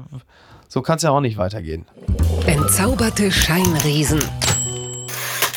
so 0.68 0.80
kann 0.80 0.96
es 0.96 1.02
ja 1.02 1.10
auch 1.10 1.20
nicht 1.20 1.36
weitergehen. 1.36 1.84
Entzauberte 2.46 3.30
Scheinriesen. 3.30 4.20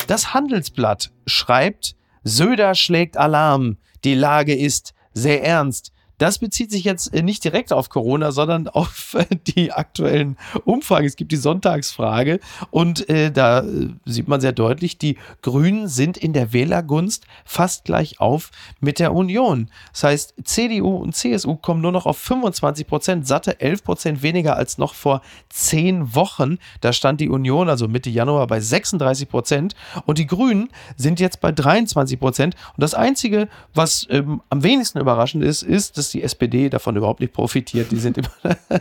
Das 0.06 0.34
Handelsblatt 0.34 1.10
schreibt, 1.26 1.96
Söder 2.24 2.74
schlägt 2.74 3.16
Alarm. 3.16 3.76
Die 4.04 4.14
Lage 4.14 4.54
ist 4.54 4.94
sehr 5.14 5.42
ernst. 5.44 5.92
Das 6.18 6.38
bezieht 6.38 6.70
sich 6.70 6.84
jetzt 6.84 7.12
äh, 7.14 7.22
nicht 7.22 7.44
direkt 7.44 7.72
auf 7.72 7.88
Corona, 7.88 8.32
sondern 8.32 8.68
auf 8.76 9.14
äh, 9.14 9.24
die 9.46 9.72
aktuellen 9.72 10.36
Umfragen. 10.64 11.06
Es 11.06 11.16
gibt 11.16 11.32
die 11.32 11.36
Sonntagsfrage 11.36 12.40
und 12.70 13.08
äh, 13.08 13.30
da 13.30 13.60
äh, 13.60 13.88
sieht 14.04 14.28
man 14.28 14.40
sehr 14.40 14.52
deutlich, 14.52 14.98
die 14.98 15.18
Grünen 15.42 15.88
sind 15.88 16.16
in 16.16 16.32
der 16.32 16.52
Wählergunst 16.52 17.24
fast 17.44 17.84
gleich 17.84 18.20
auf 18.20 18.50
mit 18.80 18.98
der 18.98 19.14
Union. 19.14 19.70
Das 19.92 20.04
heißt, 20.04 20.34
CDU 20.44 20.96
und 20.96 21.14
CSU 21.14 21.56
kommen 21.56 21.80
nur 21.80 21.92
noch 21.92 22.06
auf 22.06 22.18
25 22.18 22.86
Prozent, 22.86 23.26
satte 23.26 23.60
11 23.60 23.84
Prozent 23.84 24.22
weniger 24.22 24.56
als 24.56 24.78
noch 24.78 24.94
vor 24.94 25.22
zehn 25.48 26.14
Wochen. 26.14 26.58
Da 26.80 26.92
stand 26.92 27.20
die 27.20 27.28
Union 27.28 27.68
also 27.68 27.88
Mitte 27.88 28.10
Januar 28.10 28.46
bei 28.46 28.60
36 28.60 29.28
Prozent 29.28 29.74
und 30.06 30.18
die 30.18 30.26
Grünen 30.26 30.68
sind 30.96 31.20
jetzt 31.20 31.40
bei 31.40 31.52
23 31.52 32.18
Prozent. 32.18 32.54
Und 32.76 32.82
das 32.82 32.94
Einzige, 32.94 33.48
was 33.74 34.06
ähm, 34.10 34.42
am 34.50 34.62
wenigsten 34.62 34.98
überraschend 34.98 35.44
ist, 35.44 35.62
ist, 35.62 35.98
dass 35.98 36.05
die 36.10 36.22
SPD 36.22 36.68
davon 36.68 36.96
überhaupt 36.96 37.20
nicht 37.20 37.32
profitiert. 37.32 37.90
Die 37.92 37.96
sind 37.96 38.18
immer 38.18 38.30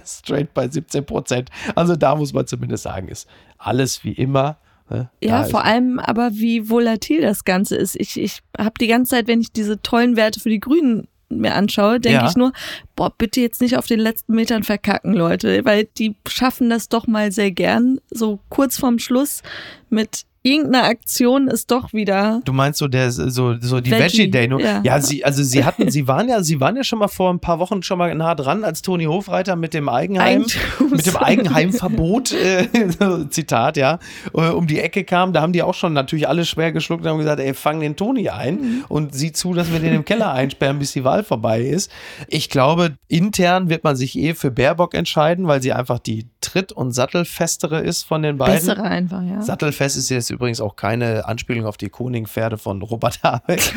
straight 0.05 0.53
bei 0.53 0.67
17 0.67 1.05
Prozent. 1.05 1.49
Also 1.75 1.95
da 1.95 2.15
muss 2.15 2.33
man 2.33 2.47
zumindest 2.47 2.83
sagen, 2.83 3.07
ist 3.07 3.27
alles 3.57 4.03
wie 4.03 4.13
immer. 4.13 4.57
Ne? 4.89 5.09
Ja, 5.23 5.41
Da 5.41 5.45
vor 5.49 5.63
allem 5.65 5.99
aber, 5.99 6.31
wie 6.33 6.69
volatil 6.69 7.21
das 7.21 7.43
Ganze 7.43 7.75
ist. 7.75 7.95
Ich, 7.99 8.19
ich 8.19 8.39
habe 8.57 8.73
die 8.79 8.87
ganze 8.87 9.11
Zeit, 9.11 9.27
wenn 9.27 9.41
ich 9.41 9.51
diese 9.51 9.81
tollen 9.81 10.15
Werte 10.15 10.39
für 10.39 10.49
die 10.49 10.59
Grünen 10.59 11.07
mir 11.29 11.55
anschaue, 11.55 11.99
denke 11.99 12.19
Ja. 12.19 12.29
ich 12.29 12.35
nur, 12.35 12.53
boah, 12.95 13.11
bitte 13.17 13.41
jetzt 13.41 13.59
nicht 13.59 13.77
auf 13.77 13.87
den 13.87 13.99
letzten 13.99 14.35
Metern 14.35 14.63
verkacken, 14.63 15.13
Leute, 15.15 15.65
weil 15.65 15.85
die 15.97 16.15
schaffen 16.27 16.69
das 16.69 16.87
doch 16.87 17.07
mal 17.07 17.31
sehr 17.31 17.49
gern, 17.51 17.99
so 18.11 18.39
kurz 18.49 18.77
vorm 18.77 18.99
Schluss 18.99 19.41
mit 19.89 20.25
irgendeiner 20.45 20.85
Aktion 20.85 21.47
ist 21.47 21.71
doch 21.71 21.91
wieder 21.91 22.41
Du 22.45 22.53
meinst 22.53 22.79
so 22.79 22.87
der 22.87 23.11
so 23.11 23.55
so 23.59 23.81
die 23.81 23.91
Veggie, 23.91 24.03
Veggie 24.03 24.31
Day. 24.31 24.47
nur- 24.47 24.61
ja. 24.61 24.81
Ja, 24.83 25.01
sie 25.01 25.25
also 25.25 25.43
sie 25.43 25.65
hatten 25.65 25.89
sie 25.91 26.07
waren 26.07 26.29
ja 26.29 26.43
sie 26.43 26.59
waren 26.59 26.75
ja 26.75 26.83
schon 26.83 26.99
mal 26.99 27.07
vor 27.07 27.31
ein 27.33 27.39
paar 27.39 27.59
Wochen 27.59 27.81
schon 27.83 27.97
mal 27.97 28.13
nah 28.15 28.35
dran 28.35 28.63
als 28.63 28.81
Toni 28.81 29.05
Hofreiter 29.05 29.55
mit 29.55 29.73
dem 29.73 29.89
Eigenheim 29.89 30.43
Eigentums- 30.43 30.89
mit 30.91 31.05
dem 31.05 31.17
Eigenheimverbot 31.17 32.31
äh, 32.33 32.67
Zitat 33.29 33.77
ja 33.77 33.99
äh, 34.33 34.49
um 34.49 34.67
die 34.67 34.79
Ecke 34.79 35.03
kam. 35.03 35.33
Da 35.33 35.41
haben 35.41 35.53
die 35.53 35.63
auch 35.63 35.73
schon 35.73 35.93
natürlich 35.93 36.27
alle 36.27 36.45
schwer 36.45 36.71
geschluckt 36.71 37.03
und 37.03 37.09
haben 37.09 37.17
gesagt, 37.19 37.39
ey 37.39 37.53
fang 37.53 37.79
den 37.79 37.95
Toni 37.95 38.29
ein 38.29 38.55
Mhm. 38.55 38.85
und 38.87 39.15
sieh 39.15 39.31
zu, 39.31 39.53
dass 39.53 39.71
wir 39.71 39.79
den 39.79 39.93
im 39.93 40.05
Keller 40.05 40.31
einsperren, 40.31 40.79
bis 40.79 40.93
die 40.93 41.03
Wahl 41.03 41.23
vorbei 41.23 41.61
ist. 41.61 41.91
Ich 42.27 42.49
glaube 42.49 42.95
intern 43.07 43.69
wird 43.69 43.83
man 43.83 43.95
sich 43.95 44.17
eh 44.17 44.33
für 44.35 44.51
Baerbock 44.51 44.93
entscheiden, 44.93 45.47
weil 45.47 45.61
sie 45.61 45.73
einfach 45.73 45.99
die 45.99 46.27
tritt 46.55 46.71
und 46.71 46.93
sattelfestere 46.93 47.81
ist 47.81 48.03
von 48.03 48.21
den 48.21 48.37
beiden. 48.37 48.55
bessere 48.55 48.83
einfach, 48.83 49.21
ja. 49.23 49.41
Sattelfest 49.41 49.97
ist 49.97 50.09
jetzt 50.09 50.29
übrigens 50.29 50.61
auch 50.61 50.75
keine 50.75 51.25
Anspielung 51.25 51.65
auf 51.65 51.77
die 51.77 51.89
Koning-Pferde 51.89 52.57
von 52.57 52.81
Robert 52.81 53.21
Habeck. 53.23 53.73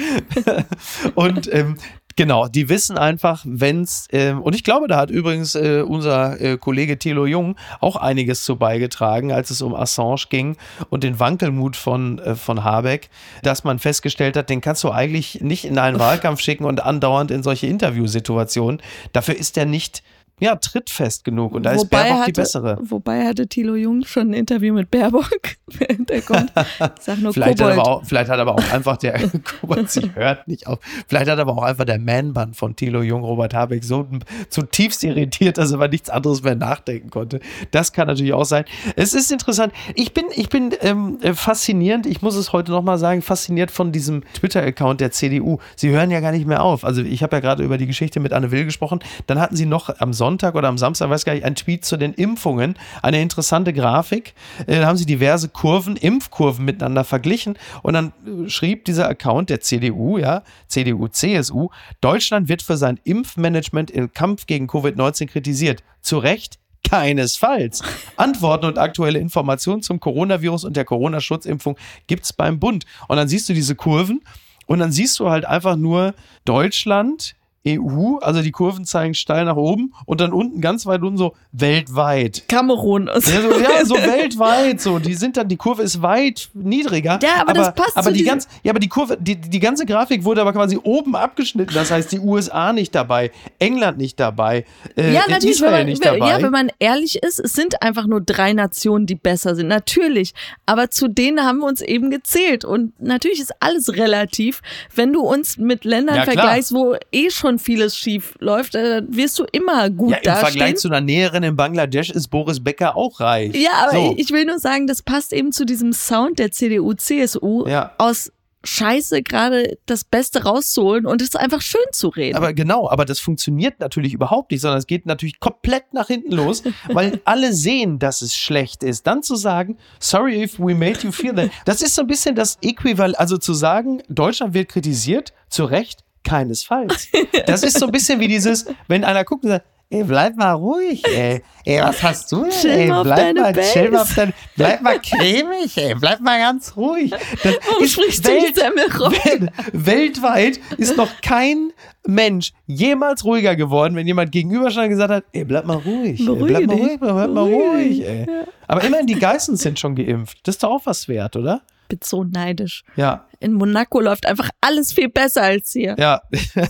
und 1.16 1.52
ähm, 1.52 1.76
genau, 2.14 2.46
die 2.46 2.68
wissen 2.68 2.96
einfach, 2.96 3.42
wenn's 3.44 4.06
ähm, 4.12 4.40
und 4.42 4.54
ich 4.54 4.62
glaube, 4.62 4.86
da 4.86 4.96
hat 4.96 5.10
übrigens 5.10 5.56
äh, 5.56 5.82
unser 5.84 6.40
äh, 6.40 6.56
Kollege 6.56 7.00
Thilo 7.00 7.26
Jung 7.26 7.56
auch 7.80 7.96
einiges 7.96 8.44
zu 8.44 8.54
beigetragen, 8.54 9.32
als 9.32 9.50
es 9.50 9.60
um 9.60 9.74
Assange 9.74 10.26
ging 10.30 10.56
und 10.88 11.02
den 11.02 11.18
Wankelmut 11.18 11.74
von, 11.74 12.20
äh, 12.20 12.36
von 12.36 12.62
Habeck, 12.62 13.10
dass 13.42 13.64
man 13.64 13.80
festgestellt 13.80 14.36
hat, 14.36 14.50
den 14.50 14.60
kannst 14.60 14.84
du 14.84 14.92
eigentlich 14.92 15.40
nicht 15.40 15.64
in 15.64 15.78
einen 15.78 15.98
Wahlkampf 15.98 16.40
schicken 16.40 16.64
und 16.64 16.80
andauernd 16.80 17.32
in 17.32 17.42
solche 17.42 17.66
Interviewsituationen. 17.66 18.80
Dafür 19.12 19.36
ist 19.36 19.58
er 19.58 19.66
nicht 19.66 20.04
ja, 20.40 20.56
trittfest 20.56 21.24
genug 21.24 21.54
und 21.54 21.64
da 21.64 21.72
ist 21.72 21.90
Baerbock 21.90 22.26
die 22.26 22.32
bessere. 22.32 22.78
Wobei 22.80 23.26
hatte 23.26 23.48
Thilo 23.48 23.74
Jung 23.74 24.04
schon 24.04 24.30
ein 24.30 24.34
Interview 24.34 24.72
mit 24.72 24.90
Baerbock. 24.90 25.30
der 26.08 26.22
kommt, 26.22 26.52
sag 27.00 27.18
nur 27.18 27.32
Vielleicht 27.32 27.60
hat, 27.60 27.68
Kobold. 27.68 27.78
aber 27.78 27.88
auch, 27.88 28.04
vielleicht 28.04 28.30
hat 28.30 28.38
aber 28.38 28.54
auch 28.54 28.72
einfach 28.72 28.96
der, 28.96 29.20
Kobold, 29.60 29.90
sie 29.90 30.14
hört 30.14 30.46
nicht 30.46 30.66
auf, 30.66 30.78
vielleicht 31.08 31.28
hat 31.28 31.38
aber 31.38 31.52
auch 31.52 31.62
einfach 31.62 31.84
der 31.84 31.98
Man-Band 31.98 32.56
von 32.56 32.76
Thilo 32.76 33.02
Jung, 33.02 33.22
Robert 33.22 33.52
Habeck, 33.52 33.84
so 33.84 34.06
zutiefst 34.48 35.02
irritiert, 35.04 35.58
dass 35.58 35.70
er 35.70 35.76
über 35.76 35.88
nichts 35.88 36.08
anderes 36.08 36.42
mehr 36.42 36.54
nachdenken 36.54 37.10
konnte. 37.10 37.40
Das 37.70 37.92
kann 37.92 38.06
natürlich 38.06 38.32
auch 38.32 38.44
sein. 38.44 38.64
Es 38.96 39.14
ist 39.14 39.32
interessant. 39.32 39.72
Ich 39.94 40.14
bin, 40.14 40.26
ich 40.34 40.48
bin 40.48 40.74
ähm, 40.80 41.18
äh, 41.20 41.34
faszinierend, 41.34 42.06
ich 42.06 42.22
muss 42.22 42.36
es 42.36 42.52
heute 42.52 42.70
nochmal 42.70 42.98
sagen, 42.98 43.22
fasziniert 43.22 43.70
von 43.70 43.92
diesem 43.92 44.22
Twitter-Account 44.34 45.00
der 45.00 45.10
CDU. 45.10 45.58
Sie 45.76 45.90
hören 45.90 46.10
ja 46.10 46.20
gar 46.20 46.32
nicht 46.32 46.46
mehr 46.46 46.62
auf. 46.62 46.84
Also 46.84 47.02
ich 47.02 47.22
habe 47.22 47.36
ja 47.36 47.40
gerade 47.40 47.64
über 47.64 47.76
die 47.76 47.86
Geschichte 47.86 48.20
mit 48.20 48.32
Anne 48.32 48.50
Will 48.50 48.64
gesprochen. 48.64 49.00
Dann 49.26 49.40
hatten 49.40 49.56
sie 49.56 49.66
noch 49.66 49.90
am 49.98 50.12
Sonntag 50.12 50.27
oder 50.36 50.68
am 50.68 50.78
Samstag, 50.78 51.10
weiß 51.10 51.24
gar 51.24 51.34
nicht, 51.34 51.44
einen 51.44 51.56
Tweet 51.56 51.84
zu 51.84 51.96
den 51.96 52.12
Impfungen. 52.12 52.74
Eine 53.02 53.22
interessante 53.22 53.72
Grafik. 53.72 54.34
Äh, 54.66 54.80
Da 54.80 54.86
haben 54.86 54.96
sie 54.96 55.06
diverse 55.06 55.48
Kurven, 55.48 55.96
Impfkurven 55.96 56.64
miteinander 56.64 57.04
verglichen. 57.04 57.58
Und 57.82 57.94
dann 57.94 58.12
äh, 58.26 58.48
schrieb 58.48 58.84
dieser 58.84 59.08
Account 59.08 59.50
der 59.50 59.60
CDU, 59.60 60.18
ja, 60.18 60.42
CDU, 60.66 61.08
CSU, 61.08 61.70
Deutschland 62.00 62.48
wird 62.48 62.62
für 62.62 62.76
sein 62.76 63.00
Impfmanagement 63.04 63.90
im 63.90 64.12
Kampf 64.12 64.46
gegen 64.46 64.68
Covid-19 64.68 65.26
kritisiert. 65.26 65.82
Zu 66.00 66.18
Recht, 66.18 66.58
Keinesfalls. 66.88 67.82
Antworten 68.16 68.66
und 68.66 68.78
aktuelle 68.78 69.18
Informationen 69.18 69.82
zum 69.82 70.00
Coronavirus 70.00 70.64
und 70.64 70.76
der 70.76 70.84
Corona-Schutzimpfung 70.84 71.76
gibt 72.06 72.24
es 72.24 72.32
beim 72.32 72.58
Bund. 72.58 72.84
Und 73.08 73.16
dann 73.16 73.28
siehst 73.28 73.48
du 73.48 73.54
diese 73.54 73.74
Kurven 73.74 74.22
und 74.66 74.78
dann 74.78 74.92
siehst 74.92 75.18
du 75.18 75.30
halt 75.30 75.44
einfach 75.44 75.76
nur 75.76 76.14
Deutschland, 76.44 77.34
EU, 77.78 78.16
also 78.20 78.42
die 78.42 78.50
Kurven 78.50 78.84
zeigen 78.84 79.14
steil 79.14 79.44
nach 79.44 79.56
oben 79.56 79.92
und 80.06 80.20
dann 80.20 80.32
unten 80.32 80.60
ganz 80.60 80.86
weit 80.86 81.02
unten 81.02 81.18
so 81.18 81.34
weltweit. 81.52 82.44
Kamerun. 82.48 83.06
Ja, 83.08 83.20
so, 83.20 83.30
ja, 83.60 83.84
so 83.84 83.94
weltweit 83.94 84.80
so. 84.80 84.98
Die 84.98 85.14
sind 85.14 85.36
dann, 85.36 85.48
die 85.48 85.56
Kurve 85.56 85.82
ist 85.82 86.02
weit 86.02 86.48
niedriger. 86.54 87.18
Ja, 87.22 87.40
aber 87.42 87.52
das 87.52 87.74
passt 87.74 87.96
aber 87.96 88.10
die 88.12 88.24
ganz, 88.24 88.48
Ja, 88.62 88.70
aber 88.72 88.80
die 88.80 88.88
Kurve, 88.88 89.16
die, 89.20 89.36
die 89.36 89.60
ganze 89.60 89.86
Grafik 89.86 90.24
wurde 90.24 90.40
aber 90.40 90.52
quasi 90.52 90.78
oben 90.82 91.14
abgeschnitten. 91.16 91.74
Das 91.74 91.90
heißt, 91.90 92.10
die 92.12 92.20
USA 92.20 92.72
nicht 92.72 92.94
dabei, 92.94 93.30
England 93.58 93.98
nicht 93.98 94.18
dabei, 94.20 94.64
äh, 94.96 95.12
Ja, 95.12 95.22
natürlich, 95.28 95.56
Israel 95.56 95.72
wenn 95.72 95.78
man, 95.80 95.86
nicht 95.86 96.04
dabei. 96.04 96.28
ja, 96.28 96.42
wenn 96.42 96.50
man 96.52 96.70
ehrlich 96.78 97.22
ist, 97.22 97.38
es 97.40 97.52
sind 97.52 97.82
einfach 97.82 98.06
nur 98.06 98.20
drei 98.20 98.52
Nationen, 98.52 99.06
die 99.06 99.14
besser 99.14 99.54
sind. 99.54 99.68
Natürlich. 99.68 100.32
Aber 100.66 100.90
zu 100.90 101.08
denen 101.08 101.44
haben 101.44 101.58
wir 101.58 101.66
uns 101.66 101.80
eben 101.82 102.10
gezählt. 102.10 102.64
Und 102.64 103.00
natürlich 103.00 103.40
ist 103.40 103.52
alles 103.60 103.94
relativ. 103.96 104.60
Wenn 104.94 105.12
du 105.12 105.20
uns 105.20 105.56
mit 105.58 105.84
Ländern 105.84 106.16
Ja, 106.16 106.24
vergleichst, 106.24 106.72
wo 106.72 106.96
eh 107.12 107.30
schon 107.30 107.57
vieles 107.58 107.96
schief 107.96 108.34
läuft, 108.38 108.74
äh, 108.74 109.02
wirst 109.08 109.38
du 109.38 109.44
immer 109.52 109.90
gut 109.90 110.10
ja, 110.10 110.16
im 110.18 110.22
dastehen. 110.24 110.46
Vergleich 110.46 110.76
zu 110.76 110.88
einer 110.88 111.00
Näherin 111.00 111.42
in 111.42 111.56
Bangladesch 111.56 112.10
ist 112.10 112.28
Boris 112.28 112.62
Becker 112.62 112.96
auch 112.96 113.20
reich. 113.20 113.54
Ja, 113.54 113.88
aber 113.88 113.92
so. 113.92 114.14
ich 114.16 114.30
will 114.30 114.44
nur 114.44 114.58
sagen, 114.58 114.86
das 114.86 115.02
passt 115.02 115.32
eben 115.32 115.52
zu 115.52 115.64
diesem 115.64 115.92
Sound 115.92 116.38
der 116.38 116.50
CDU, 116.50 116.94
CSU, 116.94 117.66
Ja. 117.66 117.92
aus 117.98 118.32
Scheiße 118.64 119.22
gerade 119.22 119.78
das 119.86 120.04
Beste 120.04 120.42
rauszuholen 120.42 121.06
und 121.06 121.22
es 121.22 121.36
einfach 121.36 121.60
schön 121.60 121.80
zu 121.92 122.08
reden. 122.08 122.36
Aber 122.36 122.52
genau, 122.52 122.90
aber 122.90 123.04
das 123.04 123.20
funktioniert 123.20 123.78
natürlich 123.78 124.12
überhaupt 124.12 124.50
nicht, 124.50 124.60
sondern 124.60 124.78
es 124.78 124.86
geht 124.86 125.06
natürlich 125.06 125.38
komplett 125.38 125.94
nach 125.94 126.08
hinten 126.08 126.32
los, 126.32 126.64
weil 126.88 127.20
alle 127.24 127.52
sehen, 127.52 128.00
dass 128.00 128.20
es 128.20 128.34
schlecht 128.34 128.82
ist. 128.82 129.06
Dann 129.06 129.22
zu 129.22 129.36
sagen, 129.36 129.78
sorry 130.00 130.42
if 130.42 130.58
we 130.58 130.74
made 130.74 130.98
you 131.02 131.12
feel 131.12 131.34
that, 131.34 131.50
das 131.66 131.82
ist 131.82 131.94
so 131.94 132.02
ein 132.02 132.08
bisschen 132.08 132.34
das 132.34 132.58
Äquivalent, 132.60 133.18
also 133.18 133.38
zu 133.38 133.54
sagen, 133.54 134.02
Deutschland 134.08 134.54
wird 134.54 134.68
kritisiert, 134.68 135.32
zu 135.48 135.64
Recht, 135.64 136.04
keinesfalls. 136.24 137.08
Das 137.46 137.62
ist 137.62 137.78
so 137.78 137.86
ein 137.86 137.92
bisschen 137.92 138.20
wie 138.20 138.28
dieses, 138.28 138.66
wenn 138.88 139.04
einer 139.04 139.24
guckt 139.24 139.44
und 139.44 139.50
sagt, 139.50 139.64
Ey, 139.90 140.04
bleib 140.04 140.36
mal 140.36 140.52
ruhig, 140.52 141.02
ey. 141.06 141.42
Ey, 141.64 141.80
was 141.80 142.02
hast 142.02 142.30
du 142.30 142.42
denn? 142.42 142.50
Chill 142.50 142.70
ey, 142.70 142.86
bleib 142.88 143.16
deine 143.16 143.40
mal, 143.40 143.52
chill 143.54 143.84
mal 143.84 143.90
Base. 143.90 144.02
auf 144.02 144.14
dein, 144.14 144.34
bleib 144.54 144.82
mal 144.82 145.00
cremig, 145.00 145.78
ey. 145.78 145.94
Bleib 145.94 146.20
mal 146.20 146.38
ganz 146.38 146.76
ruhig. 146.76 147.10
Das 147.10 147.54
Warum 147.66 147.86
sprichst 147.86 148.26
du 148.28 148.30
die 148.32 148.52
Semmelrogge? 148.52 149.16
Wel- 149.16 149.50
weltweit 149.72 150.60
ist 150.76 150.98
noch 150.98 151.08
kein 151.22 151.72
Mensch 152.06 152.52
jemals 152.66 153.24
ruhiger 153.24 153.56
geworden, 153.56 153.96
wenn 153.96 154.06
jemand 154.06 154.30
gegenüber 154.30 154.66
und 154.66 154.88
gesagt 154.90 155.10
hat, 155.10 155.24
ey, 155.32 155.44
bleib 155.44 155.64
mal 155.64 155.78
ruhig. 155.78 156.20
Ey, 156.20 156.36
bleib 156.36 156.66
mal 156.66 156.76
ruhig, 156.76 157.00
bleib 157.00 157.30
mal 157.30 157.44
ruhig, 157.44 158.06
ey. 158.06 158.26
Aber 158.66 158.84
immerhin, 158.84 159.06
die 159.06 159.18
Geißen 159.18 159.56
sind 159.56 159.78
schon 159.78 159.94
geimpft. 159.96 160.36
Das 160.42 160.56
ist 160.56 160.62
doch 160.62 160.70
auch 160.70 160.84
was 160.84 161.08
wert, 161.08 161.34
oder? 161.34 161.62
bin 161.88 162.00
so 162.04 162.24
neidisch. 162.24 162.84
Ja. 162.96 163.26
In 163.40 163.54
Monaco 163.54 164.00
läuft 164.00 164.26
einfach 164.26 164.50
alles 164.60 164.92
viel 164.92 165.08
besser 165.08 165.42
als 165.42 165.72
hier. 165.72 165.94
Ja. 165.98 166.22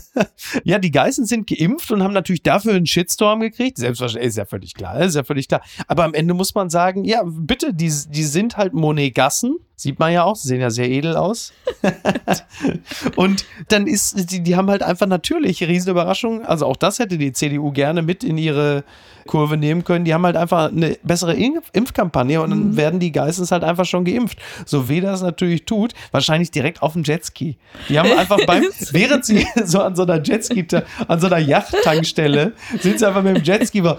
ja, 0.65 0.79
die 0.79 0.91
Geißen 0.91 1.25
sind 1.25 1.47
geimpft 1.47 1.91
und 1.91 2.03
haben 2.03 2.15
natürlich 2.15 2.43
dafür 2.43 2.75
einen 2.75 2.87
Shitstorm 2.87 3.41
gekriegt. 3.41 3.79
Selbstverständlich, 3.79 4.29
ist 4.29 4.37
ja 4.37 4.45
völlig 4.45 4.75
klar, 4.75 5.01
ist 5.01 5.15
ja 5.15 5.25
völlig 5.25 5.49
klar. 5.49 5.63
Aber 5.87 6.05
am 6.05 6.15
Ende 6.15 6.35
muss 6.35 6.55
man 6.55 6.69
sagen, 6.71 7.05
ja, 7.05 7.23
bitte, 7.25 7.73
die, 7.73 7.93
die 8.09 8.25
sind 8.25 8.57
halt 8.57 8.75
Monegassen. 8.75 9.57
Sieht 9.81 10.01
man 10.01 10.13
ja 10.13 10.25
auch, 10.25 10.35
sie 10.35 10.49
sehen 10.49 10.61
ja 10.61 10.71
sehr 10.71 10.91
edel 10.91 11.17
aus. 11.17 11.53
und 13.17 13.47
dann 13.69 13.87
ist, 13.87 14.33
die, 14.33 14.43
die 14.43 14.57
haben 14.57 14.69
halt 14.69 14.83
einfach 14.83 15.07
natürlich 15.07 15.63
Riesenüberraschung. 15.63 16.45
Also 16.45 16.67
auch 16.67 16.77
das 16.77 16.99
hätte 16.99 17.17
die 17.17 17.33
CDU 17.33 17.71
gerne 17.71 18.03
mit 18.03 18.25
in 18.25 18.39
ihre 18.39 18.83
Kurve 19.29 19.57
nehmen 19.57 19.85
können. 19.85 20.05
Die 20.05 20.13
haben 20.13 20.27
halt 20.27 20.35
einfach 20.35 20.73
eine 20.73 20.99
bessere 21.05 21.35
Impf 21.35 21.71
Impfkampagne 21.73 22.43
und 22.43 22.51
dann 22.51 22.77
werden 22.77 22.99
die 22.99 23.13
Geissens 23.13 23.53
halt 23.53 23.63
einfach 23.63 23.85
schon 23.85 24.05
geimpft. 24.05 24.39
So 24.67 24.89
wie 24.89 25.01
das 25.01 25.23
natürlich 25.23 25.65
tut, 25.65 25.93
wahrscheinlich 26.11 26.51
direkt 26.59 26.83
auf 26.83 26.93
dem 26.95 27.05
Jetski. 27.05 27.57
Die 27.88 27.99
haben 27.99 28.11
einfach 28.12 28.38
beim, 28.45 28.65
während 28.91 29.25
sie 29.25 29.47
so 29.65 29.81
an 29.81 29.95
so 29.95 30.03
einer 30.03 30.23
Jetski, 30.23 30.67
an 31.07 31.21
so 31.21 31.29
einer 31.29 31.38
Yachttankstelle, 31.38 32.53
sind 32.81 32.99
sie 32.99 33.07
einfach 33.07 33.23
mit 33.23 33.37
dem 33.37 33.45
Jetski, 33.45 33.85
war, 33.85 33.99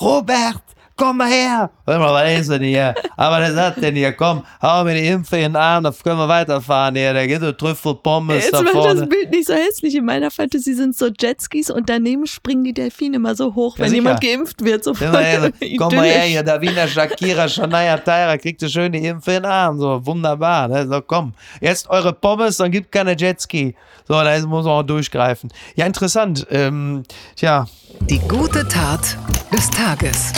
Robert, 0.00 0.62
komm 0.98 1.16
mal 1.18 1.28
her. 1.28 1.70
Hör 1.86 1.98
mal, 1.98 2.12
was 2.12 2.40
ist 2.40 2.50
denn 2.50 2.62
hier? 2.62 2.94
Aber 3.16 3.38
der 3.38 3.54
sagt 3.54 3.80
denn 3.82 3.94
hier, 3.94 4.12
komm, 4.12 4.42
hau 4.60 4.84
mir 4.84 4.94
die 4.94 5.06
Impfe 5.06 5.36
in 5.36 5.42
den 5.52 5.56
Arm, 5.56 5.84
dann 5.84 5.94
können 6.02 6.18
wir 6.18 6.28
weiterfahren 6.28 6.94
hier. 6.96 7.14
Da 7.14 7.26
geht 7.26 7.40
so 7.40 7.52
Trüffelpommes 7.52 8.36
Jetzt 8.44 8.52
da 8.52 8.62
macht 8.62 8.72
vorne. 8.72 9.00
das 9.00 9.08
Bild 9.08 9.30
nicht 9.30 9.46
so 9.46 9.54
hässlich. 9.54 9.94
In 9.94 10.04
meiner 10.04 10.30
Fantasy 10.30 10.74
sind 10.74 10.96
so 10.96 11.06
Jetskis 11.18 11.70
und 11.70 11.88
daneben 11.88 12.26
springen 12.26 12.64
die 12.64 12.74
Delfine 12.74 13.16
immer 13.16 13.34
so 13.34 13.54
hoch, 13.54 13.78
Ja, 13.78 13.84
wenn 13.84 13.90
sicher. 13.90 14.02
jemand 14.02 14.20
geimpft 14.20 14.64
wird. 14.64 14.84
So 14.84 14.92
Ja, 14.92 15.10
also, 15.12 15.48
komm 15.78 15.94
mal 15.94 16.04
her 16.04 16.22
hier, 16.24 16.42
da 16.42 16.60
Wiener 16.60 16.86
Shakira, 16.88 17.48
Shania 17.48 17.96
Tyra, 17.98 18.36
kriegt 18.36 18.60
ihr 18.62 18.68
schön 18.68 18.92
die 18.92 19.06
Impfe 19.06 19.30
in 19.32 19.42
den 19.44 19.50
Arm. 19.50 19.78
So, 19.78 20.04
wunderbar. 20.04 20.68
Ne? 20.68 20.86
So, 20.86 21.00
komm, 21.00 21.32
jetzt 21.60 21.88
eure 21.88 22.12
Pommes, 22.12 22.56
dann 22.58 22.70
gibt 22.70 22.90
keine 22.92 23.16
Jetski. 23.16 23.74
So, 24.06 24.14
da 24.14 24.38
muss 24.46 24.64
man 24.64 24.72
auch 24.74 24.82
durchgreifen. 24.82 25.50
Ja, 25.76 25.86
interessant. 25.86 26.46
Ähm, 26.50 27.02
tja, 27.36 27.66
Die 28.08 28.18
gute 28.20 28.66
Tat 28.66 29.16
des 29.52 29.70
Tages. 29.70 30.32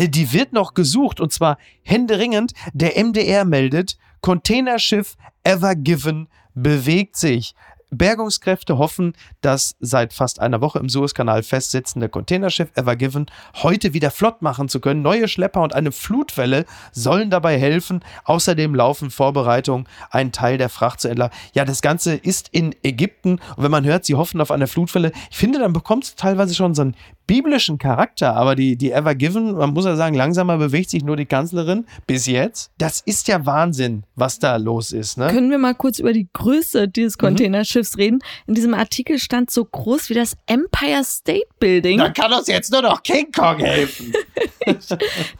Äh, 0.00 0.08
Die 0.08 0.32
wird 0.32 0.52
noch 0.52 0.74
gesucht 0.74 1.20
und 1.20 1.32
zwar 1.32 1.58
händeringend. 1.82 2.52
Der 2.72 2.96
MDR 3.02 3.44
meldet, 3.44 3.98
Containerschiff 4.22 5.16
Ever 5.44 5.74
Given 5.74 6.28
bewegt 6.54 7.16
sich. 7.16 7.54
Bergungskräfte 7.92 8.78
hoffen, 8.78 9.14
das 9.40 9.74
seit 9.80 10.12
fast 10.12 10.38
einer 10.40 10.60
Woche 10.60 10.78
im 10.78 10.88
Suezkanal 10.88 11.42
festsitzende 11.42 12.08
Containerschiff 12.08 12.68
Ever 12.76 12.94
Given 12.94 13.26
heute 13.62 13.92
wieder 13.92 14.12
flott 14.12 14.42
machen 14.42 14.68
zu 14.68 14.78
können. 14.80 15.02
Neue 15.02 15.26
Schlepper 15.26 15.60
und 15.60 15.74
eine 15.74 15.90
Flutwelle 15.90 16.66
sollen 16.92 17.30
dabei 17.30 17.58
helfen. 17.58 18.04
Außerdem 18.24 18.76
laufen 18.76 19.10
Vorbereitungen, 19.10 19.88
einen 20.10 20.30
Teil 20.30 20.56
der 20.56 20.68
Fracht 20.68 21.00
zu 21.00 21.08
entladen. 21.08 21.36
Ja, 21.52 21.64
das 21.64 21.82
Ganze 21.82 22.14
ist 22.14 22.48
in 22.52 22.76
Ägypten 22.84 23.40
und 23.56 23.64
wenn 23.64 23.72
man 23.72 23.84
hört, 23.84 24.04
sie 24.04 24.14
hoffen 24.14 24.40
auf 24.40 24.52
eine 24.52 24.68
Flutwelle, 24.68 25.10
ich 25.30 25.36
finde, 25.36 25.58
dann 25.58 25.72
bekommt 25.72 26.04
es 26.04 26.14
teilweise 26.14 26.54
schon 26.54 26.76
so 26.76 26.82
einen 26.82 26.96
biblischen 27.30 27.78
Charakter, 27.78 28.34
aber 28.34 28.56
die, 28.56 28.76
die 28.76 28.90
Ever 28.90 29.14
Given, 29.14 29.52
man 29.56 29.72
muss 29.72 29.84
ja 29.84 29.94
sagen, 29.94 30.16
langsamer 30.16 30.58
bewegt 30.58 30.90
sich 30.90 31.04
nur 31.04 31.16
die 31.16 31.26
Kanzlerin 31.26 31.86
bis 32.06 32.26
jetzt. 32.26 32.72
Das 32.78 33.00
ist 33.06 33.28
ja 33.28 33.46
Wahnsinn, 33.46 34.02
was 34.16 34.40
da 34.40 34.56
los 34.56 34.90
ist. 34.90 35.16
Ne? 35.16 35.28
Können 35.28 35.48
wir 35.50 35.58
mal 35.58 35.74
kurz 35.76 36.00
über 36.00 36.12
die 36.12 36.28
Größe 36.32 36.88
dieses 36.88 37.16
Mhm. 37.16 37.20
Containerschiffs 37.20 37.96
reden? 37.98 38.18
In 38.48 38.54
diesem 38.54 38.74
Artikel 38.74 39.18
stand 39.20 39.50
so 39.52 39.64
groß 39.64 40.10
wie 40.10 40.14
das 40.14 40.36
Empire 40.46 41.04
State 41.04 41.46
Building. 41.60 41.98
Da 41.98 42.10
kann 42.10 42.32
uns 42.32 42.48
jetzt 42.48 42.72
nur 42.72 42.82
noch 42.82 43.00
King 43.02 43.30
Kong 43.32 43.58
helfen. 43.58 44.12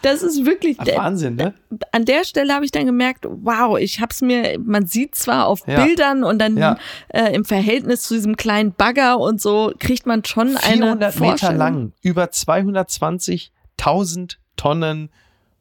Das 0.03 0.23
ist 0.23 0.45
wirklich, 0.47 0.77
Ach, 0.81 0.87
Wahnsinn, 0.97 1.37
ne? 1.37 1.55
an 1.93 2.05
der 2.05 2.25
Stelle 2.25 2.55
habe 2.55 2.65
ich 2.65 2.71
dann 2.71 2.87
gemerkt, 2.87 3.27
wow, 3.29 3.79
ich 3.79 4.01
habe 4.01 4.11
es 4.13 4.23
mir, 4.23 4.59
man 4.59 4.87
sieht 4.87 5.15
zwar 5.15 5.47
auf 5.47 5.61
Ja. 5.67 5.85
Bildern 5.85 6.25
und 6.25 6.39
dann 6.39 6.57
Ja. 6.57 6.79
äh, 7.09 7.35
im 7.35 7.45
Verhältnis 7.45 8.03
zu 8.03 8.15
diesem 8.15 8.37
kleinen 8.37 8.73
Bagger 8.73 9.19
und 9.21 9.41
so 9.41 9.73
kriegt 9.79 10.07
man 10.07 10.25
schon 10.25 10.57
eine 10.57 10.77
400 10.77 10.99
Meter 10.99 11.13
Vorstellung. 11.13 11.80
Lang, 11.81 11.93
über 12.03 12.25
220.000 12.25 14.37
Tonnen 14.57 15.11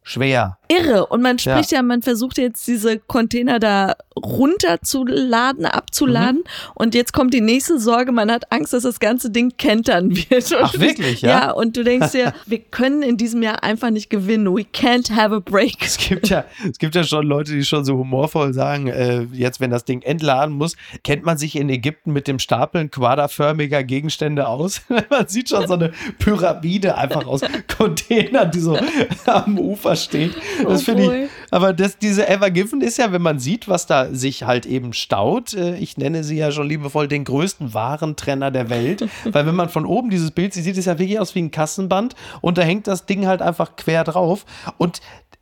schwer. 0.03 0.58
Irre. 0.68 1.08
Und 1.08 1.22
man 1.22 1.39
spricht 1.39 1.72
ja. 1.72 1.82
man 1.82 2.01
versucht 2.01 2.38
jetzt 2.38 2.68
diese 2.68 3.00
Container 3.00 3.60
da 3.60 3.96
runterzuladen, 4.15 5.65
abzuladen. 5.65 6.39
Mhm. 6.39 6.72
Und 6.75 6.96
jetzt 6.96 7.12
kommt 7.12 7.34
die 7.34 7.41
nächste 7.41 7.79
Sorge, 7.79 8.12
man 8.12 8.32
hat 8.32 8.51
Angst, 8.51 8.74
dass 8.74 8.84
das 8.84 9.00
ganze 9.00 9.32
Ding 9.32 9.53
kentern 9.58 10.15
wird. 10.15 10.53
Ach, 10.62 10.77
wirklich, 10.79 11.22
ja? 11.22 11.29
Ja, 11.29 11.51
und 11.51 11.75
du 11.75 11.84
denkst 11.84 12.12
dir, 12.12 12.34
wir 12.46 12.60
können 12.60 13.01
in 13.01 13.18
diesem 13.18 13.41
Jahr 13.41 13.63
einfach 13.63 13.89
nicht 13.89 14.10
gewinnen. 14.10 14.46
We 14.46 14.62
can't 14.62 15.15
have 15.15 15.34
a 15.34 15.39
break. 15.39 15.77
Es 15.82 15.98
gibt 15.98 16.29
ja, 16.29 16.46
es 16.70 16.77
gibt 16.77 16.96
ja 16.96 17.03
schon 17.03 17.25
Leute, 17.25 17.53
die 17.53 17.63
schon 17.63 17.84
so 17.84 17.98
humorvoll 17.98 18.53
sagen, 18.53 18.88
äh, 18.88 19.22
jetzt 19.32 19.60
wenn 19.60 19.72
das 19.72 19.86
Ding 19.86 20.01
entladen 20.01 20.56
muss, 20.56 20.75
kennt 21.03 21.24
man 21.24 21.38
sich 21.38 21.56
in 21.56 21.70
Ägypten 21.70 22.13
mit 22.13 22.27
dem 22.27 22.39
Stapeln 22.39 22.91
quaderförmiger 22.91 23.84
Gegenstände 23.84 24.48
aus. 24.48 24.82
man 25.10 25.27
sieht 25.27 25.50
schon 25.50 25.68
so 25.68 25.74
eine 25.74 25.91
Pyramide 26.20 26.96
einfach 26.96 27.25
aus 27.25 27.41
Containern, 27.77 28.51
die 28.51 28.60
so 28.60 28.77
am 29.25 29.58
Ufer 29.58 29.88
steht. 29.96 30.36
Das 30.63 30.81
Oh 30.81 30.86
finde 30.86 31.25
ich. 31.25 31.29
Aber 31.51 31.74
das, 31.74 31.98
diese 31.98 32.27
Ever 32.27 32.51
Given 32.51 32.81
ist 32.81 32.98
ja, 32.98 33.12
wenn 33.12 33.22
man 33.22 33.39
sieht, 33.39 33.67
was 33.67 33.86
da 33.88 34.13
sich 34.13 34.43
halt 34.43 34.65
eben 34.65 34.93
staut, 34.93 35.53
äh, 35.53 35.75
ich 35.77 35.98
nenne 35.98 36.24
sie 36.24 36.38
ja 36.38 36.51
schon 36.51 36.67
liebevoll 36.67 37.08
den 37.08 37.24
größten 37.24 37.74
Warentrenner 37.74 38.51
der 38.51 38.69
Welt. 38.69 39.08
Weil 39.25 39.46
wenn 39.46 39.55
man 39.55 39.69
von 39.69 39.86
oben 39.86 40.10
dieses 40.10 40.31
Bild 40.31 40.53
sieht, 40.53 40.63
sieht 40.63 40.77
es 40.77 40.86
ja 40.86 41.00
wirklich 41.00 41.19
aus 41.19 41.36
wie 41.36 41.41
ein 41.41 41.51
Kassenband 41.51 42.15
und 42.41 42.58
da 42.58 42.62
hängt 42.62 42.88
das 42.88 43.05
Ding 43.05 43.25
halt 43.27 43.41
einfach 43.41 43.75
quer 43.75 44.03
drauf. 44.03 44.46
Und 44.77 45.01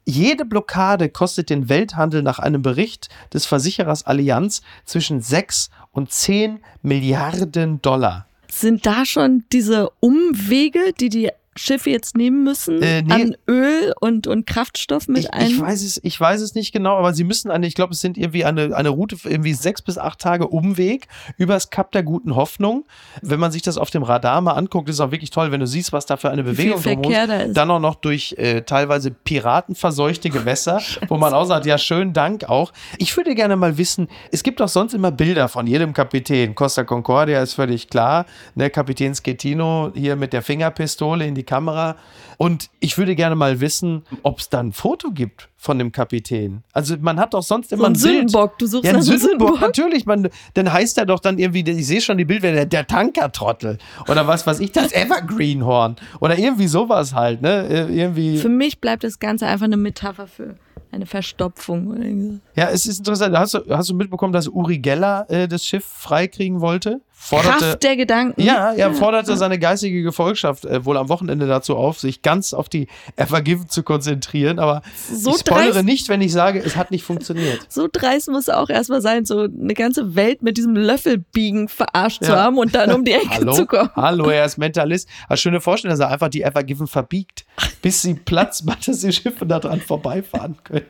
jede 0.10 0.46
Blockade 0.46 1.10
kostet 1.10 1.50
den 1.50 1.68
Welthandel 1.68 2.24
nach 2.24 2.40
einem 2.40 2.62
Bericht 2.62 3.10
des 3.34 3.46
Versicherers 3.46 4.06
Allianz 4.06 4.62
zwischen 4.86 5.22
6 5.22 5.70
und 5.92 6.12
10 6.12 6.60
Milliarden 6.82 7.82
Dollar. 7.82 8.26
Sind 8.50 8.86
da 8.86 9.06
schon 9.06 9.44
diese 9.52 9.90
Umwege, 10.00 10.94
die 10.98 11.10
die 11.10 11.30
Schiffe 11.58 11.90
jetzt 11.90 12.16
nehmen 12.16 12.44
müssen, 12.44 12.82
Äh, 12.82 13.02
nee. 13.02 13.14
an 13.14 13.38
Öl 13.48 13.94
und, 14.00 14.28
und 14.28 14.46
Kraftstoff 14.48 15.08
mit 15.08 15.20
Ich, 15.20 15.34
ein? 15.34 15.48
ich, 15.48 15.60
weiß 15.60 15.84
es, 15.84 16.00
ich 16.04 16.20
weiß 16.20 16.42
es 16.42 16.56
nicht 16.56 16.72
genau, 16.72 16.98
aber 16.98 17.14
sie 17.14 17.24
müssen 17.24 17.52
eine, 17.52 17.68
ich 17.68 17.76
glaube, 17.76 17.94
es 17.94 18.02
sind 18.02 18.18
irgendwie 18.18 18.46
eine, 18.46 18.76
eine 18.76 18.90
Route, 18.90 19.18
irgendwie 19.24 19.54
sechs 19.54 19.82
bis 19.82 19.98
acht 19.98 20.20
Tage 20.20 20.48
Umweg 20.48 21.08
übers 21.38 21.70
Kap 21.70 21.92
der 21.92 22.04
guten 22.04 22.36
Hoffnung. 22.36 22.86
Wenn 23.22 23.40
man 23.40 23.52
sich 23.52 23.62
das 23.62 23.78
auf 23.78 23.90
dem 23.90 24.04
Radar 24.04 24.42
mal 24.42 24.54
anguckt, 24.54 24.90
ist 24.90 24.96
es 24.96 25.00
auch 25.02 25.12
wirklich 25.12 25.30
toll, 25.32 25.52
wenn 25.52 25.60
du 25.60 25.68
siehst, 25.68 25.94
was 25.94 26.06
da 26.06 26.18
für 26.18 26.30
eine 26.30 26.44
Bewegung 26.44 26.82
drumherum 26.82 27.12
da 27.28 27.36
ist. 27.42 27.58
Dann 27.58 27.72
auch 27.72 27.80
noch 27.80 27.96
durch 27.96 28.36
äh, 28.38 28.62
teilweise 28.62 29.12
piratenverseuchte 29.12 30.30
Gewässer, 30.30 30.82
wo 31.08 31.18
man 31.18 31.34
auch 31.34 31.46
sagt, 31.46 31.66
ja, 31.66 31.78
schönen 31.78 32.14
Dank 32.14 32.46
auch. 32.50 32.72
Ich 32.98 33.16
würde 33.18 33.36
gerne 33.36 33.56
mal 33.56 33.78
wissen, 33.78 34.08
es 34.32 34.44
gibt 34.44 34.62
auch 34.62 34.68
sonst 34.68 34.94
immer 34.94 35.12
Bilder 35.12 35.48
von 35.48 35.68
jedem 35.68 35.94
Kapitän. 35.94 36.56
Costa 36.56 36.84
Concordia 36.84 37.42
ist 37.42 37.54
völlig 37.54 37.90
klar, 37.90 38.26
ne, 38.56 38.70
Kapitän 38.70 39.16
Schettino 39.16 39.92
hier 39.96 40.16
mit 40.16 40.34
der 40.34 40.42
Fingerpistole 40.42 41.26
in 41.26 41.36
die 41.36 41.44
Kamera. 41.48 41.96
Und 42.38 42.70
ich 42.80 43.00
würde 43.00 43.16
gerne 43.16 43.36
mal 43.36 43.60
wissen, 43.60 44.04
ob 44.22 44.38
es 44.40 44.50
da 44.50 44.60
ein 44.60 44.72
Foto 44.72 45.10
gibt 45.10 45.50
von 45.58 45.80
dem 45.80 45.92
Kapitän. 45.92 46.64
Also 46.72 46.96
man 47.02 47.20
hat 47.20 47.34
doch 47.34 47.42
sonst 47.42 47.72
immer 47.72 47.82
so 47.82 47.86
ein 47.88 47.94
ein 47.94 47.94
Bild. 47.94 48.04
Sündenbock, 48.04 48.60
du 48.60 48.68
suchst 48.68 48.84
Ja, 48.86 48.92
ein 48.92 48.96
einem 48.98 49.04
Sündenbock, 49.04 49.60
natürlich. 49.60 50.06
Man, 50.06 50.30
dann 50.54 50.72
heißt 50.72 51.00
er 51.00 51.08
doch 51.08 51.20
dann 51.20 51.40
irgendwie, 51.40 51.68
ich 51.68 51.88
sehe 51.88 52.00
schon 52.00 52.20
die 52.20 52.26
Bilder, 52.26 52.52
der, 52.52 52.66
der 52.68 52.86
Tankertrottel. 52.86 53.80
Oder 54.08 54.28
was 54.28 54.46
weiß 54.46 54.60
ich, 54.60 54.72
das 54.72 54.92
Evergreenhorn. 54.94 55.96
Oder 56.20 56.38
irgendwie 56.38 56.68
sowas 56.68 57.16
halt, 57.16 57.42
ne? 57.42 57.88
Irgendwie. 57.90 58.38
Für 58.38 58.50
mich 58.50 58.80
bleibt 58.80 59.04
das 59.04 59.18
Ganze 59.18 59.48
einfach 59.48 59.66
eine 59.66 59.78
Metapher 59.78 60.28
für 60.28 60.56
eine 60.92 61.06
Verstopfung. 61.06 62.42
Ja, 62.56 62.70
es 62.70 62.86
ist 62.86 63.00
interessant. 63.00 63.36
Hast 63.38 63.56
du, 63.56 63.60
hast 63.70 63.90
du 63.90 63.96
mitbekommen, 63.96 64.34
dass 64.34 64.48
Uri 64.48 64.80
Geller 64.80 65.26
äh, 65.30 65.48
das 65.48 65.66
Schiff 65.66 65.86
freikriegen 65.86 66.62
wollte? 66.62 67.02
Kraft 67.30 67.84
der 67.84 67.96
Gedanken. 67.98 68.42
Ja, 68.42 68.72
er 68.74 68.94
forderte 68.94 69.36
seine 69.38 69.60
geistige 69.60 70.02
Gefolgschaft 70.04 70.66
äh, 70.66 70.86
wohl 70.86 70.98
am 70.98 71.10
Wochenende 71.10 71.48
dazu 71.48 71.76
auf, 71.76 72.00
sich 72.00 72.22
ganz 72.22 72.54
auf 72.54 72.70
die 72.70 72.88
Evergiven 73.16 73.70
zu 73.70 73.84
konzentrieren. 73.84 74.60
Aber 74.60 74.82
So 75.12 75.32
ich 75.32 75.38
spoilere 75.42 75.80
dreist- 75.80 75.84
nicht, 75.84 76.10
wenn 76.10 76.22
ich 76.22 76.32
sage, 76.32 76.60
es 76.64 76.76
hat 76.76 76.92
nicht 76.92 77.04
funktioniert. 77.04 77.60
So 77.70 77.88
dreist 77.92 78.30
muss 78.30 78.50
auch 78.50 78.70
erstmal 78.70 79.02
sein, 79.02 79.26
so 79.26 79.42
eine 79.42 79.74
ganze 79.74 80.16
Welt 80.16 80.42
mit 80.42 80.58
diesem 80.58 80.76
Löffelbiegen 80.76 81.68
verarscht 81.68 82.24
zu 82.24 82.32
Ja. 82.32 82.44
haben 82.44 82.58
und 82.58 82.74
dann 82.76 82.92
um 82.94 83.04
die 83.04 83.14
Ecke 83.14 83.30
Hallo? 83.30 83.54
zu 83.54 83.66
kommen. 83.66 83.90
Hallo, 83.96 84.30
er 84.30 84.46
ist 84.46 84.58
Mentalist. 84.58 85.08
Also 85.28 85.42
schöne 85.42 85.62
Vorstellung, 85.62 85.98
dass 85.98 86.06
er 86.06 86.12
einfach 86.12 86.30
die 86.30 86.44
Evergiven 86.44 86.88
verbiegt, 86.88 87.46
bis 87.82 88.02
sie 88.02 88.14
Platz 88.14 88.64
macht, 88.64 88.88
dass 88.88 89.00
die 89.02 89.12
Schiffe 89.12 89.46
da 89.46 89.60
dran 89.60 89.82
vorbeifahren 89.82 90.56
können. 90.64 90.86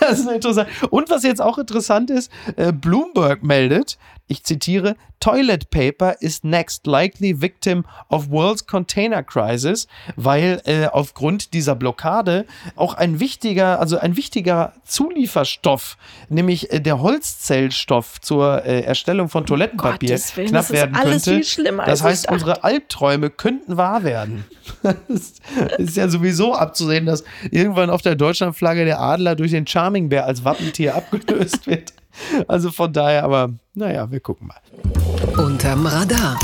Das 0.00 0.18
ist 0.18 0.30
interessant. 0.30 0.68
Und 0.90 1.08
was 1.08 1.22
jetzt 1.22 1.40
auch 1.40 1.56
interessant 1.56 2.10
ist, 2.10 2.30
äh, 2.56 2.70
Bloomberg 2.70 3.42
meldet, 3.42 3.96
ich 4.28 4.44
zitiere, 4.44 4.96
Toilet 5.20 5.70
Paper 5.70 6.16
is 6.20 6.44
next 6.44 6.86
likely 6.86 7.40
victim 7.40 7.84
of 8.08 8.30
World's 8.30 8.66
Container 8.66 9.22
Crisis, 9.22 9.88
weil 10.16 10.62
äh, 10.64 10.86
aufgrund 10.86 11.54
dieser 11.54 11.74
Blockade 11.74 12.46
auch 12.76 12.94
ein 12.94 13.18
wichtiger, 13.18 13.80
also 13.80 13.98
ein 13.98 14.16
wichtiger 14.16 14.74
Zulieferstoff, 14.84 15.96
nämlich 16.28 16.72
äh, 16.72 16.80
der 16.80 17.00
Holzzellstoff 17.00 18.20
zur 18.20 18.64
äh, 18.64 18.82
Erstellung 18.82 19.28
von 19.28 19.46
Toilettenpapier 19.46 20.10
Gottes 20.10 20.36
Willen, 20.36 20.48
knapp 20.50 20.70
werden 20.70 20.94
alles 20.94 21.24
könnte. 21.24 21.30
viel 21.30 21.44
schlimmer, 21.44 21.84
das 21.86 22.02
heißt, 22.02 22.30
unsere 22.30 22.62
Albträume 22.62 23.30
könnten 23.30 23.76
wahr 23.76 24.04
werden. 24.04 24.44
Es 25.08 25.32
ist 25.78 25.96
ja 25.96 26.08
sowieso 26.08 26.54
abzusehen, 26.54 27.06
dass 27.06 27.24
irgendwann 27.50 27.90
auf 27.90 28.02
der 28.02 28.14
Deutschlandflagge 28.14 28.84
der 28.84 29.00
Adler 29.00 29.34
durch 29.34 29.50
den 29.50 29.66
Charming 29.66 30.08
Bär 30.08 30.26
als 30.26 30.44
Wappentier 30.44 30.94
abgelöst 30.94 31.66
wird. 31.66 31.92
Also 32.46 32.70
von 32.70 32.92
daher, 32.92 33.24
aber 33.24 33.50
naja, 33.74 34.10
wir 34.10 34.20
gucken 34.20 34.48
mal. 34.48 35.42
Unterm 35.42 35.86
Radar. 35.86 36.38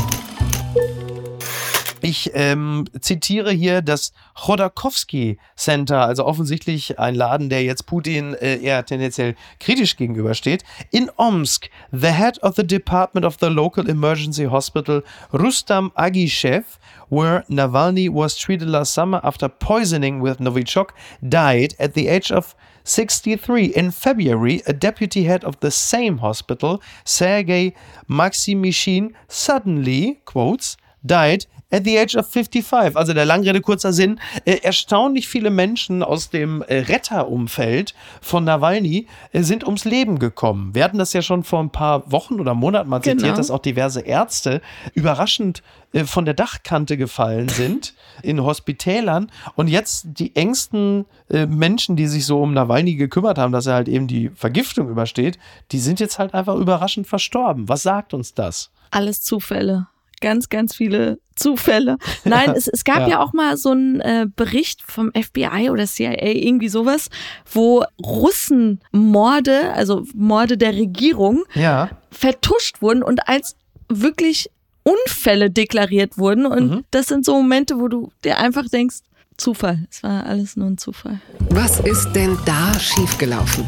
Ich 2.15 2.31
ähm, 2.35 2.85
zitiere 3.01 3.51
hier 3.51 3.83
das 3.83 4.13
Chodorkowski 4.37 5.37
Center, 5.57 6.03
also 6.03 6.25
offensichtlich 6.25 6.97
ein 7.01 7.17
Laden, 7.17 7.49
der 7.49 7.65
jetzt 7.65 7.87
Putin 7.87 8.35
äh, 8.35 8.59
eher 8.59 8.87
tendenziell 8.87 9.35
kritisch 9.59 9.97
gegenübersteht. 9.97 10.63
In 10.93 11.11
Omsk, 11.17 11.71
the 11.91 12.13
head 12.13 12.41
of 12.45 12.55
the 12.55 12.65
department 12.65 13.27
of 13.27 13.39
the 13.41 13.49
local 13.49 13.89
emergency 13.89 14.45
hospital, 14.45 15.03
Rustam 15.33 15.91
Agishev, 15.97 16.79
where 17.09 17.43
Navalny 17.49 18.09
was 18.09 18.37
treated 18.37 18.69
last 18.69 18.95
summer 18.95 19.21
after 19.25 19.49
poisoning 19.49 20.23
with 20.23 20.39
Novichok, 20.39 20.91
died 21.21 21.75
at 21.81 21.95
the 21.95 22.07
age 22.07 22.31
of 22.31 22.55
63. 22.85 23.75
In 23.75 23.91
February, 23.91 24.63
a 24.69 24.73
deputy 24.73 25.25
head 25.25 25.43
of 25.43 25.59
the 25.59 25.73
same 25.73 26.19
hospital, 26.19 26.81
Sergei 27.05 27.75
Maximishin, 28.09 29.15
suddenly, 29.27 30.21
quotes, 30.25 30.77
died 31.05 31.47
at 31.75 31.85
the 31.85 31.99
age 31.99 32.15
of 32.17 32.27
55. 32.29 32.97
Also 32.97 33.13
der 33.13 33.25
Langrede 33.25 33.61
kurzer 33.61 33.93
Sinn. 33.93 34.21
Äh, 34.45 34.59
erstaunlich 34.63 35.27
viele 35.29 35.51
Menschen 35.51 36.03
aus 36.03 36.31
dem 36.31 36.63
äh, 36.63 36.79
Retterumfeld 36.81 37.95
von 38.21 38.45
Nawalny 38.45 39.07
äh, 39.33 39.43
sind 39.43 39.65
ums 39.65 39.85
Leben 39.85 40.19
gekommen. 40.19 40.75
Wir 40.75 40.85
hatten 40.85 40.99
das 40.99 41.13
ja 41.13 41.23
schon 41.23 41.43
vor 41.43 41.61
ein 41.61 41.71
paar 41.71 42.11
Wochen 42.11 42.41
oder 42.41 42.55
Monaten 42.55 42.89
mal 42.89 43.03
zitiert, 43.03 43.23
Genau. 43.23 43.37
dass 43.37 43.51
auch 43.51 43.59
diverse 43.59 44.01
Ärzte 44.03 44.61
überraschend 44.95 45.63
äh, 45.93 46.05
von 46.05 46.25
der 46.25 46.35
Dachkante 46.35 46.97
gefallen 46.97 47.49
sind 47.49 47.95
in 48.23 48.43
Hospitälern. 48.43 49.31
Und 49.57 49.69
jetzt 49.69 50.07
die 50.07 50.37
engsten 50.37 51.07
äh, 51.31 51.47
Menschen, 51.47 51.97
die 51.97 52.07
sich 52.07 52.25
so 52.27 52.41
um 52.41 52.53
Nawalny 52.55 52.95
gekümmert 52.95 53.39
haben, 53.39 53.53
dass 53.53 53.67
er 53.67 53.75
halt 53.75 53.89
eben 53.89 54.07
die 54.07 54.31
Vergiftung 54.35 54.89
übersteht, 54.89 55.39
die 55.73 55.79
sind 55.81 55.99
jetzt 56.01 56.19
halt 56.19 56.35
einfach 56.35 56.55
überraschend 56.55 57.07
verstorben. 57.07 57.69
Was 57.69 57.83
sagt 57.83 58.15
uns 58.15 58.35
das? 58.35 58.71
Alles 58.91 59.23
Zufälle. 59.23 59.89
Ganz, 60.21 60.49
ganz 60.49 60.75
viele 60.75 61.19
Zufälle. 61.37 61.97
Nein, 62.25 62.51
es, 62.57 62.69
es 62.69 62.85
gab 62.85 63.01
Ja. 63.01 63.09
ja. 63.09 63.21
auch 63.21 63.33
mal 63.33 63.57
so 63.57 63.71
einen 63.71 64.01
äh, 64.01 64.27
Bericht 64.35 64.83
vom 64.83 65.11
FBI 65.13 65.71
oder 65.71 65.87
CIA, 65.87 66.13
irgendwie 66.35 66.69
sowas, 66.69 67.09
wo 67.53 67.85
Russenmorde, 68.05 69.73
also 69.73 70.05
Morde 70.15 70.57
der 70.57 70.75
Regierung, 70.75 71.45
Ja. 71.55 71.91
vertuscht 72.11 72.83
wurden 72.83 73.03
und 73.03 73.29
als 73.29 73.57
wirklich 73.89 74.51
Unfälle 74.83 75.51
deklariert 75.51 76.19
wurden. 76.19 76.47
Und 76.47 76.71
Mhm. 76.71 76.85
das 76.91 77.07
sind 77.07 77.25
so 77.25 77.35
Momente, 77.37 77.79
wo 77.79 77.89
du 77.89 78.11
dir 78.25 78.39
einfach 78.39 78.69
denkst, 78.69 78.97
Zufall. 79.37 79.85
Es 79.91 80.03
war 80.05 80.27
alles 80.27 80.57
nur 80.57 80.69
ein 80.69 80.79
Zufall. 80.79 81.21
Was 81.51 81.81
ist 81.81 82.13
denn 82.13 82.39
da 82.47 82.79
schiefgelaufen? 82.79 83.67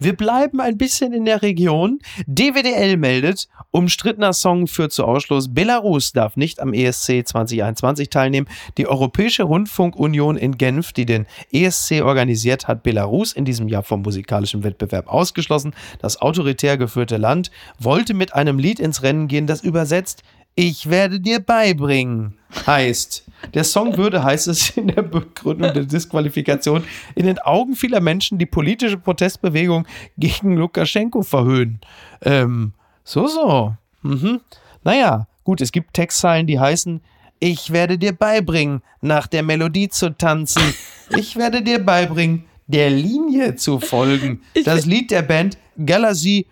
Wir 0.00 0.14
bleiben 0.16 0.60
ein 0.60 0.76
bisschen 0.76 1.12
in 1.12 1.24
der 1.24 1.42
Region. 1.42 2.00
DWDL 2.26 2.96
meldet, 2.96 3.48
umstrittener 3.70 4.32
Song 4.32 4.66
führt 4.66 4.92
zu 4.92 5.04
Ausschluss. 5.04 5.54
Belarus 5.54 6.12
darf 6.12 6.36
nicht 6.36 6.60
am 6.60 6.72
ESC 6.72 7.26
2021 7.26 8.10
teilnehmen. 8.10 8.48
Die 8.76 8.86
Europäische 8.86 9.44
Rundfunkunion 9.44 10.36
in 10.36 10.58
Genf, 10.58 10.92
die 10.92 11.06
den 11.06 11.26
ESC 11.52 12.02
organisiert, 12.02 12.66
hat 12.66 12.82
Belarus 12.82 13.32
in 13.32 13.44
diesem 13.44 13.68
Jahr 13.68 13.82
vom 13.82 14.02
musikalischen 14.02 14.64
Wettbewerb 14.64 15.08
ausgeschlossen. 15.08 15.74
Das 16.00 16.20
autoritär 16.20 16.76
geführte 16.76 17.16
Land 17.16 17.50
wollte 17.78 18.14
mit 18.14 18.34
einem 18.34 18.58
Lied 18.58 18.80
ins 18.80 19.02
Rennen 19.02 19.28
gehen, 19.28 19.46
das 19.46 19.62
übersetzt 19.62 20.22
ich 20.54 20.88
werde 20.88 21.20
dir 21.20 21.40
beibringen 21.40 22.38
heißt. 22.66 23.24
Der 23.52 23.64
Song 23.64 23.96
würde, 23.96 24.22
heißt 24.22 24.48
es 24.48 24.70
in 24.76 24.88
der 24.88 25.02
Begründung 25.02 25.72
der 25.72 25.84
Disqualifikation, 25.84 26.84
in 27.14 27.26
den 27.26 27.38
Augen 27.38 27.74
vieler 27.76 28.00
Menschen 28.00 28.38
die 28.38 28.46
politische 28.46 28.96
Protestbewegung 28.96 29.86
gegen 30.16 30.56
Lukaschenko 30.56 31.22
verhöhnen. 31.22 31.80
Ähm, 32.22 32.72
so, 33.04 33.26
so. 33.26 33.74
Mhm. 34.02 34.40
Naja, 34.82 35.26
gut, 35.44 35.60
es 35.60 35.72
gibt 35.72 35.94
Textzeilen, 35.94 36.46
die 36.46 36.58
heißen, 36.58 37.00
ich 37.40 37.72
werde 37.72 37.98
dir 37.98 38.12
beibringen, 38.12 38.82
nach 39.00 39.26
der 39.26 39.42
Melodie 39.42 39.88
zu 39.88 40.16
tanzen. 40.16 40.62
Ich 41.10 41.36
werde 41.36 41.62
dir 41.62 41.84
beibringen, 41.84 42.44
der 42.66 42.88
Linie 42.88 43.56
zu 43.56 43.78
folgen. 43.78 44.40
Das 44.64 44.86
Lied 44.86 45.10
der 45.10 45.20
Band 45.22 45.58
Galaxy 45.84 46.46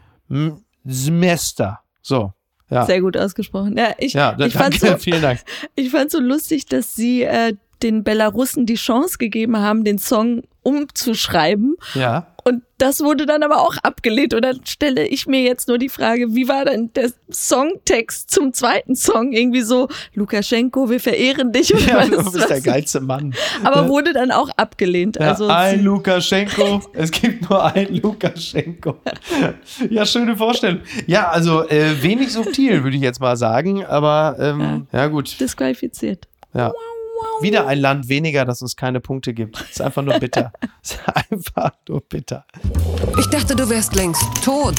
Zmester. 0.87 1.81
So. 2.03 2.35
Ja. 2.73 2.87
Sehr 2.87 3.01
gut 3.01 3.17
ausgesprochen. 3.17 3.77
Ja, 3.77 3.95
ich, 3.99 4.15
Ja, 4.15 4.37
ich 4.39 4.55
fand 4.55 4.79
so, 4.81 4.97
vielen 4.99 5.21
Dank. 5.23 5.41
Ich 5.75 5.91
fand 5.91 6.11
so 6.11 6.21
lustig, 6.21 6.67
dass 6.67 6.95
sie 6.95 7.23
äh, 7.23 7.55
den 7.83 8.03
Belarussen 8.03 8.65
die 8.65 8.77
Chance 8.77 9.19
gegeben 9.19 9.59
haben, 9.59 9.85
den 9.85 9.99
Song 9.99 10.43
umzuschreiben. 10.63 11.77
Ja. 11.95 12.29
Und 12.45 12.63
das 12.79 13.01
wurde 13.01 13.25
dann 13.27 13.45
aber 13.45 13.61
auch 13.61 13.77
abgelehnt. 13.83 14.35
Und 14.35 14.43
dann 14.43 14.61
stelle 14.67 15.07
ich 15.07 15.27
mir 15.29 15.43
jetzt 15.43 15.69
nur 15.69 15.79
die 15.79 15.89
Frage, 15.89 16.35
wie 16.35 16.49
war 16.49 16.65
denn 16.65 16.93
der 16.95 17.11
Songtext 17.31 18.33
zum 18.33 18.53
zweiten 18.53 18.97
Song? 18.97 19.33
Irgendwie 19.33 19.61
so, 19.61 19.89
Lukaschenko, 20.15 20.91
wir 20.91 20.99
verehren 20.99 21.53
dich. 21.53 21.73
oder 21.73 21.83
Ja, 21.87 22.07
du 22.07 22.33
bist 22.33 22.51
der 22.51 22.61
geilste 22.61 23.01
Mann. 23.01 23.33
Aber 23.63 23.89
wurde 23.89 24.13
dann 24.13 24.33
auch 24.33 24.51
abgelehnt. 24.57 25.17
Ja, 25.21 25.29
also 25.29 25.47
ein 25.47 25.85
Lukaschenko. 25.85 26.83
Es 26.95 27.11
gibt 27.11 27.49
nur 27.49 27.65
ein 27.65 27.95
Lukaschenko. 27.95 28.97
Ja, 29.89 30.05
schöne 30.05 30.37
Vorstellung. 30.37 30.81
Ja, 31.07 31.29
also 31.29 31.69
äh, 31.69 32.03
wenig 32.03 32.33
subtil, 32.33 32.83
würde 32.83 32.97
ich 32.97 33.03
jetzt 33.03 33.21
mal 33.21 33.37
sagen. 33.37 33.85
Aber 33.85 34.37
ähm, 34.41 34.89
ja. 34.93 35.07
gut. 35.07 35.39
disqualifiziert. 35.39 36.27
Ja. 36.55 36.73
Wieder 37.41 37.67
ein 37.67 37.79
Land 37.79 38.09
weniger, 38.09 38.45
das 38.45 38.63
uns 38.63 38.77
keine 38.77 39.01
Punkte 39.01 39.35
gibt. 39.35 39.61
Ist 39.71 39.81
einfach 39.81 40.03
nur 40.03 40.19
bitter. 40.19 40.53
Ist 40.83 41.01
einfach 41.07 41.73
nur 41.89 42.01
bitter. 42.01 42.45
Ich 43.19 43.27
dachte, 43.27 43.57
du 43.57 43.69
wärst 43.69 43.95
längst 43.95 44.23
tot. 44.45 44.77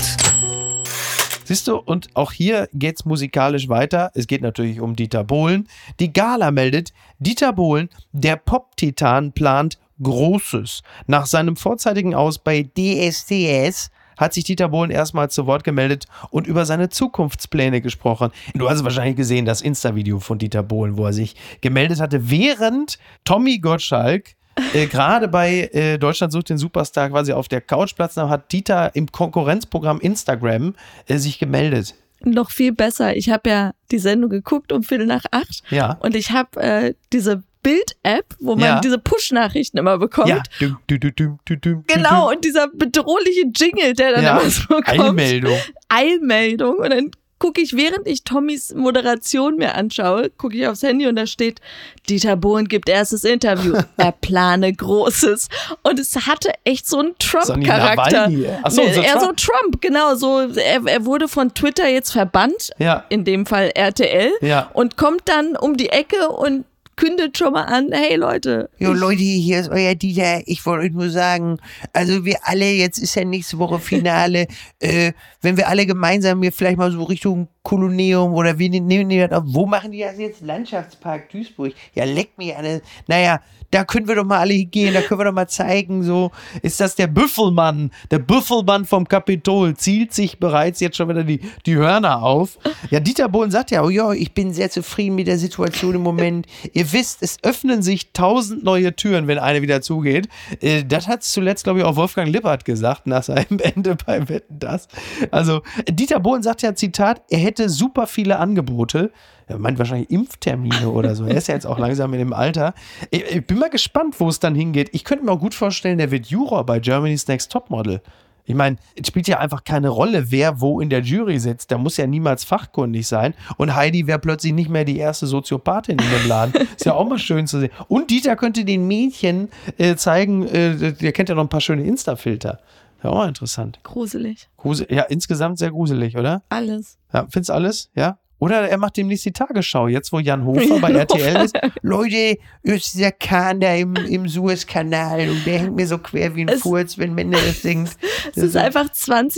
Siehst 1.45 1.67
du, 1.67 1.77
und 1.77 2.07
auch 2.15 2.31
hier 2.31 2.69
geht's 2.73 3.03
musikalisch 3.03 3.67
weiter. 3.67 4.11
Es 4.15 4.27
geht 4.27 4.41
natürlich 4.41 4.79
um 4.79 4.95
Dieter 4.95 5.23
Bohlen. 5.23 5.67
Die 5.99 6.13
Gala 6.13 6.51
meldet, 6.51 6.93
Dieter 7.19 7.51
Bohlen, 7.51 7.89
der 8.13 8.37
Pop-Titan, 8.37 9.33
plant 9.33 9.77
Großes. 10.01 10.81
Nach 11.07 11.25
seinem 11.25 11.55
vorzeitigen 11.55 12.15
Aus 12.15 12.39
bei 12.39 12.63
DSDS 12.63 13.91
hat 14.17 14.33
sich 14.33 14.43
Dieter 14.43 14.69
Bohlen 14.69 14.91
erstmal 14.91 15.29
zu 15.29 15.45
Wort 15.47 15.63
gemeldet 15.63 16.05
und 16.29 16.47
über 16.47 16.65
seine 16.65 16.89
Zukunftspläne 16.89 17.81
gesprochen. 17.81 18.31
Du 18.53 18.69
hast 18.69 18.83
wahrscheinlich 18.83 19.15
gesehen, 19.15 19.45
das 19.45 19.61
Insta-Video 19.61 20.19
von 20.19 20.37
Dieter 20.37 20.63
Bohlen, 20.63 20.97
wo 20.97 21.05
er 21.05 21.13
sich 21.13 21.35
gemeldet 21.61 21.99
hatte, 21.99 22.29
während 22.29 22.99
Tommy 23.23 23.59
Gottschalk 23.59 24.35
äh, 24.73 24.85
gerade 24.87 25.27
bei 25.27 25.69
äh, 25.73 25.97
Deutschland 25.97 26.33
sucht 26.33 26.49
den 26.49 26.57
Superstar 26.57 27.09
quasi 27.09 27.33
auf 27.33 27.47
der 27.47 27.61
Couch 27.61 27.95
Platz 27.95 28.15
nahm, 28.15 28.29
hat 28.29 28.51
Dieter 28.51 28.95
im 28.95 29.11
Konkurrenzprogramm 29.11 29.99
Instagram 29.99 30.75
äh, 31.07 31.17
sich 31.17 31.39
gemeldet. 31.39 31.95
Noch 32.25 32.51
viel 32.51 32.71
besser. 32.71 33.15
Ich 33.17 33.29
habe 33.29 33.49
ja 33.49 33.71
die 33.91 33.99
Sendung 33.99 34.29
geguckt 34.29 34.71
um 34.71 34.83
Viertel 34.83 35.07
nach 35.07 35.25
acht. 35.31 35.61
Ja. 35.69 35.97
Und 35.99 36.15
ich 36.15 36.31
habe 36.31 36.61
äh, 36.61 36.93
diese 37.11 37.43
Bild-App, 37.63 38.25
wo 38.39 38.55
man 38.55 38.63
Ja. 38.65 38.79
diese 38.81 38.97
Push-Nachrichten 38.99 39.77
immer 39.77 39.97
bekommt. 39.97 40.27
Ja. 40.29 40.43
Dum, 40.59 40.77
dum, 40.87 41.39
dum, 41.61 41.83
Genau, 41.87 42.29
und 42.29 42.43
dieser 42.45 42.67
bedrohliche 42.67 43.45
Jingle, 43.55 43.93
der 43.93 44.11
dann 44.13 44.23
Ja. 44.23 44.37
immer 44.39 44.49
so 44.49 44.67
kommt. 44.67 44.87
Eilmeldung. 44.89 45.57
Eilmeldung. 45.89 46.75
Und 46.77 46.89
dann 46.89 47.11
gucke 47.39 47.59
ich, 47.61 47.75
während 47.75 48.07
ich 48.07 48.23
Tommys 48.23 48.73
Moderation 48.73 49.57
mir 49.57 49.75
anschaue, 49.75 50.29
gucke 50.29 50.55
ich 50.55 50.65
aufs 50.65 50.81
Handy 50.81 51.07
und 51.07 51.17
da 51.17 51.25
steht, 51.27 51.59
Dieter 52.07 52.37
Bohlen 52.37 52.69
gibt 52.69 52.87
erstes 52.87 53.25
Interview. 53.25 53.75
er 53.97 54.11
plane 54.13 54.71
Großes. 54.71 55.49
Und 55.81 55.99
es 55.99 56.15
hatte 56.25 56.51
echt 56.63 56.87
so 56.87 56.99
einen 56.99 57.15
Trump-Charakter. 57.19 58.29
So, 58.69 58.81
Nee, 58.81 58.93
so 58.93 59.01
eher 59.01 59.17
Trump. 59.17 59.39
so 59.39 59.51
Trump, 59.51 59.81
genau. 59.81 60.15
So, 60.15 60.39
er, 60.39 60.85
er 60.85 61.05
wurde 61.05 61.27
von 61.27 61.53
Twitter 61.53 61.89
jetzt 61.89 62.11
verbannt, 62.11 62.69
Ja. 62.77 63.03
in 63.09 63.25
dem 63.25 63.45
Fall 63.45 63.71
RTL, 63.75 64.31
Ja. 64.41 64.69
und 64.73 64.95
kommt 64.95 65.23
dann 65.25 65.57
um 65.57 65.75
die 65.75 65.89
Ecke 65.89 66.29
und 66.29 66.63
kündet 66.95 67.37
schon 67.37 67.53
mal 67.53 67.63
an, 67.63 67.89
hey 67.91 68.15
Leute, 68.15 68.69
Jo 68.77 68.93
Leute, 68.93 69.21
hier 69.21 69.59
ist 69.59 69.69
euer 69.69 69.95
Dieter. 69.95 70.41
Ich 70.45 70.65
wollte 70.65 70.85
euch 70.85 70.91
nur 70.91 71.09
sagen, 71.09 71.57
also 71.93 72.25
wir 72.25 72.37
alle, 72.43 72.71
jetzt 72.71 72.97
ist 72.97 73.15
ja 73.15 73.23
nächste 73.23 73.57
Woche 73.59 73.79
Finale, 73.79 74.47
äh, 74.79 75.13
wenn 75.41 75.57
wir 75.57 75.67
alle 75.67 75.85
gemeinsam 75.85 76.41
hier 76.41 76.51
vielleicht 76.51 76.77
mal 76.77 76.91
so 76.91 77.03
Richtung 77.03 77.47
Kolonium 77.63 78.33
oder 78.33 78.59
wie 78.59 78.69
nehmen 78.69 79.09
die 79.09 79.19
das 79.19 79.31
auf? 79.31 79.43
Wo 79.47 79.65
machen 79.65 79.91
die 79.91 80.01
das 80.01 80.17
jetzt? 80.17 80.41
Landschaftspark 80.41 81.29
Duisburg. 81.29 81.73
Ja, 81.93 82.03
leck 82.03 82.37
mich 82.37 82.55
alle. 82.55 82.81
Naja, 83.07 83.39
da 83.73 83.83
können 83.83 84.07
wir 84.07 84.15
doch 84.15 84.25
mal 84.25 84.39
alle 84.39 84.53
hingehen, 84.53 84.93
da 84.93 85.01
können 85.01 85.19
wir 85.19 85.25
doch 85.25 85.33
mal 85.33 85.47
zeigen, 85.47 86.03
so. 86.03 86.31
Ist 86.61 86.79
das 86.79 86.95
der 86.95 87.07
Büffelmann? 87.07 87.91
Der 88.11 88.19
Büffelmann 88.19 88.85
vom 88.85 89.07
Kapitol 89.07 89.75
zielt 89.75 90.13
sich 90.13 90.39
bereits 90.39 90.79
jetzt 90.79 90.97
schon 90.97 91.09
wieder 91.09 91.23
die, 91.23 91.39
die 91.65 91.75
Hörner 91.75 92.21
auf. 92.21 92.59
Ja, 92.91 92.99
Dieter 92.99 93.29
Bohlen 93.29 93.49
sagt 93.49 93.71
ja, 93.71 93.83
Oh 93.83 93.89
ja, 93.89 94.11
ich 94.11 94.33
bin 94.33 94.53
sehr 94.53 94.69
zufrieden 94.69 95.15
mit 95.15 95.25
der 95.25 95.39
Situation 95.39 95.95
im 95.95 96.01
Moment. 96.01 96.45
Ihr 96.73 96.91
wisst, 96.93 97.23
es 97.23 97.37
öffnen 97.41 97.81
sich 97.81 98.13
tausend 98.13 98.63
neue 98.63 98.95
Türen, 98.95 99.27
wenn 99.27 99.39
eine 99.39 99.63
wieder 99.63 99.81
zugeht. 99.81 100.29
Äh, 100.61 100.83
das 100.83 101.07
hat 101.07 101.23
zuletzt, 101.23 101.63
glaube 101.63 101.79
ich, 101.79 101.85
auch 101.85 101.95
Wolfgang 101.95 102.29
Lippert 102.29 102.65
gesagt 102.65 103.07
nach 103.07 103.23
seinem 103.23 103.59
Ende 103.59 103.95
bei 103.95 104.29
Wetten 104.29 104.59
das. 104.59 104.87
Also, 105.31 105.61
Dieter 105.89 106.19
Bohlen 106.19 106.43
sagt 106.43 106.61
ja, 106.61 106.75
Zitat, 106.75 107.23
er 107.29 107.39
hätte 107.39 107.69
super 107.69 108.05
viele 108.05 108.37
Angebote. 108.37 109.11
Er 109.47 109.59
meint 109.59 109.77
wahrscheinlich 109.77 110.09
Impftermine 110.09 110.89
oder 110.89 111.15
so. 111.15 111.25
Er 111.25 111.35
ist 111.35 111.47
ja 111.47 111.55
jetzt 111.55 111.65
auch 111.65 111.79
langsam 111.79 112.13
in 112.13 112.19
dem 112.19 112.33
Alter. 112.33 112.73
Ich, 113.11 113.23
ich 113.23 113.45
bin 113.45 113.59
mal 113.59 113.69
gespannt, 113.69 114.19
wo 114.19 114.29
es 114.29 114.39
dann 114.39 114.55
hingeht. 114.55 114.89
Ich 114.93 115.03
könnte 115.03 115.25
mir 115.25 115.31
auch 115.31 115.39
gut 115.39 115.53
vorstellen, 115.53 115.97
der 115.97 116.11
wird 116.11 116.27
Juror 116.27 116.65
bei 116.65 116.79
Germany's 116.79 117.27
Next 117.27 117.51
Topmodel. 117.51 118.01
Ich 118.45 118.55
meine, 118.55 118.75
es 118.99 119.07
spielt 119.07 119.27
ja 119.29 119.39
einfach 119.39 119.63
keine 119.63 119.87
Rolle, 119.87 120.29
wer 120.31 120.59
wo 120.59 120.81
in 120.81 120.89
der 120.89 120.99
Jury 120.99 121.39
sitzt. 121.39 121.71
Der 121.71 121.77
muss 121.77 121.95
ja 121.95 122.07
niemals 122.07 122.43
fachkundig 122.43 123.07
sein. 123.07 123.33
Und 123.57 123.73
Heidi 123.73 124.05
wäre 124.05 124.19
plötzlich 124.19 124.51
nicht 124.51 124.69
mehr 124.69 124.83
die 124.83 124.97
erste 124.97 125.27
Soziopathin 125.27 125.97
in 125.97 126.09
dem 126.09 126.27
Laden. 126.27 126.53
Ist 126.75 126.85
ja 126.85 126.93
auch 126.93 127.07
mal 127.07 127.19
schön 127.19 127.47
zu 127.47 127.59
sehen. 127.59 127.71
Und 127.87 128.11
Dieter 128.11 128.35
könnte 128.35 128.65
den 128.65 128.85
Mädchen 128.85 129.49
äh, 129.77 129.95
zeigen, 129.95 130.45
äh, 130.47 130.91
der 130.91 131.13
kennt 131.13 131.29
ja 131.29 131.35
noch 131.35 131.43
ein 131.43 131.49
paar 131.49 131.61
schöne 131.61 131.83
Insta-Filter. 131.83 132.59
Ja, 133.01 133.09
auch 133.09 133.15
mal 133.15 133.27
interessant. 133.29 133.79
gruselig. 133.83 134.49
Grusel 134.57 134.87
ja, 134.89 135.03
insgesamt 135.03 135.57
sehr 135.59 135.71
gruselig, 135.71 136.17
oder? 136.17 136.41
Alles. 136.49 136.97
Ja, 137.13 137.27
findest 137.29 137.49
du 137.49 137.53
alles? 137.53 137.91
Ja? 137.95 138.17
Oder 138.43 138.67
er 138.69 138.77
macht 138.77 138.97
demnächst 138.97 139.23
die 139.25 139.31
Tagesschau, 139.31 139.87
jetzt 139.87 140.11
wo 140.11 140.19
Jan 140.19 140.43
Hofer 140.45 140.79
bei 140.81 140.91
RTL 140.91 141.45
ist. 141.45 141.57
Leute, 141.81 142.37
ist 142.63 142.93
dieser 142.93 143.11
Kahn 143.11 143.59
da 143.61 143.73
im, 143.73 143.95
im 143.95 144.27
Suezkanal 144.27 145.29
und 145.29 145.45
der 145.45 145.59
hängt 145.59 145.75
mir 145.75 145.87
so 145.87 145.97
quer 145.97 146.35
wie 146.35 146.41
ein 146.41 146.49
Es- 146.49 146.61
Furz, 146.61 146.97
wenn 146.97 147.13
Männer 147.15 147.37
das 147.45 147.61
singt. 147.61 147.91
Es 148.35 148.41
ist 148.43 148.55
einfach 148.57 148.89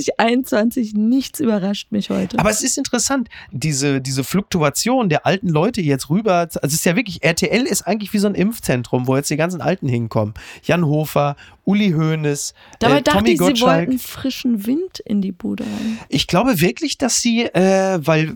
2021, 0.09 0.93
nichts 0.93 1.39
überrascht 1.39 1.91
mich 1.91 2.09
heute. 2.09 2.37
Aber 2.39 2.49
es 2.49 2.61
ist 2.61 2.77
interessant, 2.77 3.29
diese, 3.51 4.01
diese 4.01 4.23
Fluktuation 4.23 5.09
der 5.09 5.25
alten 5.25 5.49
Leute 5.49 5.81
jetzt 5.81 6.09
rüber. 6.09 6.33
Also 6.35 6.59
es 6.61 6.73
ist 6.73 6.85
ja 6.85 6.95
wirklich, 6.95 7.23
RTL 7.23 7.63
ist 7.63 7.83
eigentlich 7.87 8.13
wie 8.13 8.19
so 8.19 8.27
ein 8.27 8.35
Impfzentrum, 8.35 9.07
wo 9.07 9.15
jetzt 9.15 9.29
die 9.29 9.37
ganzen 9.37 9.61
Alten 9.61 9.87
hinkommen. 9.87 10.33
Jan 10.63 10.85
Hofer, 10.85 11.35
Uli 11.65 11.91
Hoeneß, 11.91 12.53
Dabei 12.79 12.99
äh, 12.99 13.01
dachte 13.01 13.17
Tommy 13.19 13.31
ich, 13.31 13.39
sie 13.39 13.45
Gottschalk. 13.45 13.87
wollten 13.87 13.99
frischen 13.99 14.65
Wind 14.67 14.99
in 15.03 15.21
die 15.21 15.31
Bude 15.31 15.63
rein. 15.63 15.97
Ich 16.09 16.27
glaube 16.27 16.61
wirklich, 16.61 16.97
dass 16.97 17.21
sie, 17.21 17.43
äh, 17.45 17.99
weil 18.05 18.33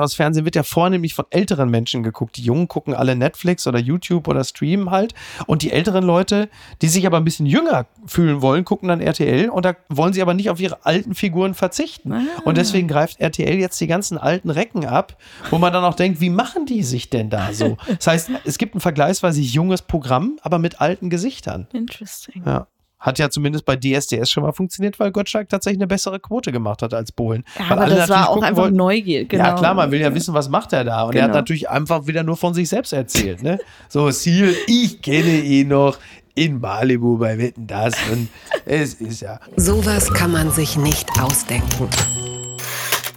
lineares 0.00 0.14
Fernsehen 0.14 0.44
wird 0.44 0.56
ja 0.56 0.62
vornehmlich 0.62 1.14
von 1.14 1.26
älteren 1.30 1.70
Menschen 1.70 2.02
geguckt. 2.02 2.36
Die 2.36 2.42
Jungen 2.42 2.68
gucken 2.68 2.94
alle 2.94 3.14
Netflix 3.16 3.66
oder 3.66 3.78
YouTube 3.78 4.28
oder 4.28 4.42
streamen 4.44 4.90
halt. 4.90 5.14
Und 5.46 5.62
die 5.62 5.72
älteren 5.72 6.04
Leute, 6.04 6.48
die 6.82 6.88
sich 6.88 7.06
aber 7.06 7.18
ein 7.18 7.24
bisschen 7.24 7.46
jünger 7.46 7.86
fühlen 8.06 8.42
wollen, 8.42 8.64
gucken 8.64 8.88
dann 8.88 9.00
RTL 9.00 9.50
und 9.50 9.64
da 9.64 9.74
wollen 9.88 10.12
sie 10.12 10.22
aber 10.22 10.34
nicht 10.34 10.50
auf 10.50 10.60
ihre 10.60 10.84
alten 10.84 11.14
Figuren 11.14 11.54
verzichten. 11.54 12.12
Ah. 12.12 12.22
Und 12.44 12.56
deswegen 12.56 12.88
greift 12.88 13.20
RTL 13.20 13.58
jetzt 13.58 13.80
die 13.80 13.86
ganzen 13.86 14.18
alten 14.18 14.50
Recken 14.50 14.86
ab, 14.86 15.16
wo 15.50 15.58
man 15.58 15.72
dann 15.72 15.84
auch 15.84 15.94
denkt, 15.94 16.20
wie 16.20 16.30
machen 16.30 16.66
die 16.66 16.82
sich 16.82 17.10
denn 17.10 17.30
da 17.30 17.52
so? 17.52 17.76
Das 17.86 18.06
heißt, 18.06 18.30
es 18.44 18.58
gibt 18.58 18.74
ein 18.74 18.80
vergleichsweise 18.80 19.40
junges 19.40 19.82
Programm, 19.82 20.38
aber 20.42 20.58
mit 20.58 20.80
alten 20.80 21.10
Gesichtern. 21.10 21.66
Interesting. 21.72 22.42
Ja. 22.46 22.66
Hat 23.00 23.18
ja 23.18 23.30
zumindest 23.30 23.64
bei 23.64 23.76
DSDS 23.76 24.30
schon 24.30 24.42
mal 24.42 24.52
funktioniert, 24.52 25.00
weil 25.00 25.10
Gottschalk 25.10 25.48
tatsächlich 25.48 25.78
eine 25.78 25.86
bessere 25.86 26.20
Quote 26.20 26.52
gemacht 26.52 26.82
hat 26.82 26.92
als 26.92 27.12
Bohlen. 27.12 27.44
Ja, 27.58 27.64
weil 27.64 27.72
aber 27.72 27.80
alle 27.82 27.94
das 27.96 28.08
war 28.10 28.28
auch 28.28 28.42
einfach 28.42 28.62
wollten- 28.64 28.76
Neugier. 28.76 29.24
Genau. 29.24 29.42
Ja, 29.44 29.54
klar, 29.54 29.72
man 29.74 29.90
will 29.90 30.00
ja 30.00 30.14
wissen, 30.14 30.34
was 30.34 30.50
macht 30.50 30.72
er 30.74 30.84
da. 30.84 31.04
Und 31.04 31.14
er 31.14 31.22
hat 31.22 31.30
Genau. 31.30 31.38
natürlich 31.38 31.70
einfach 31.70 32.06
wieder 32.06 32.22
nur 32.22 32.36
von 32.36 32.52
sich 32.52 32.68
selbst 32.68 32.92
erzählt. 32.92 33.42
Ne? 33.42 33.58
So, 33.88 34.10
Seal, 34.10 34.54
ich 34.66 35.00
kenne 35.00 35.40
ihn 35.40 35.68
noch 35.68 35.98
in 36.34 36.60
Malibu 36.60 37.16
bei 37.16 37.38
Wetten 37.38 37.66
das. 37.66 37.94
Und 38.12 38.28
es 38.66 38.94
ist 38.94 39.20
ja. 39.22 39.40
Sowas 39.56 40.12
kann 40.12 40.30
man 40.32 40.50
sich 40.50 40.76
nicht 40.76 41.08
ausdenken. 41.20 41.88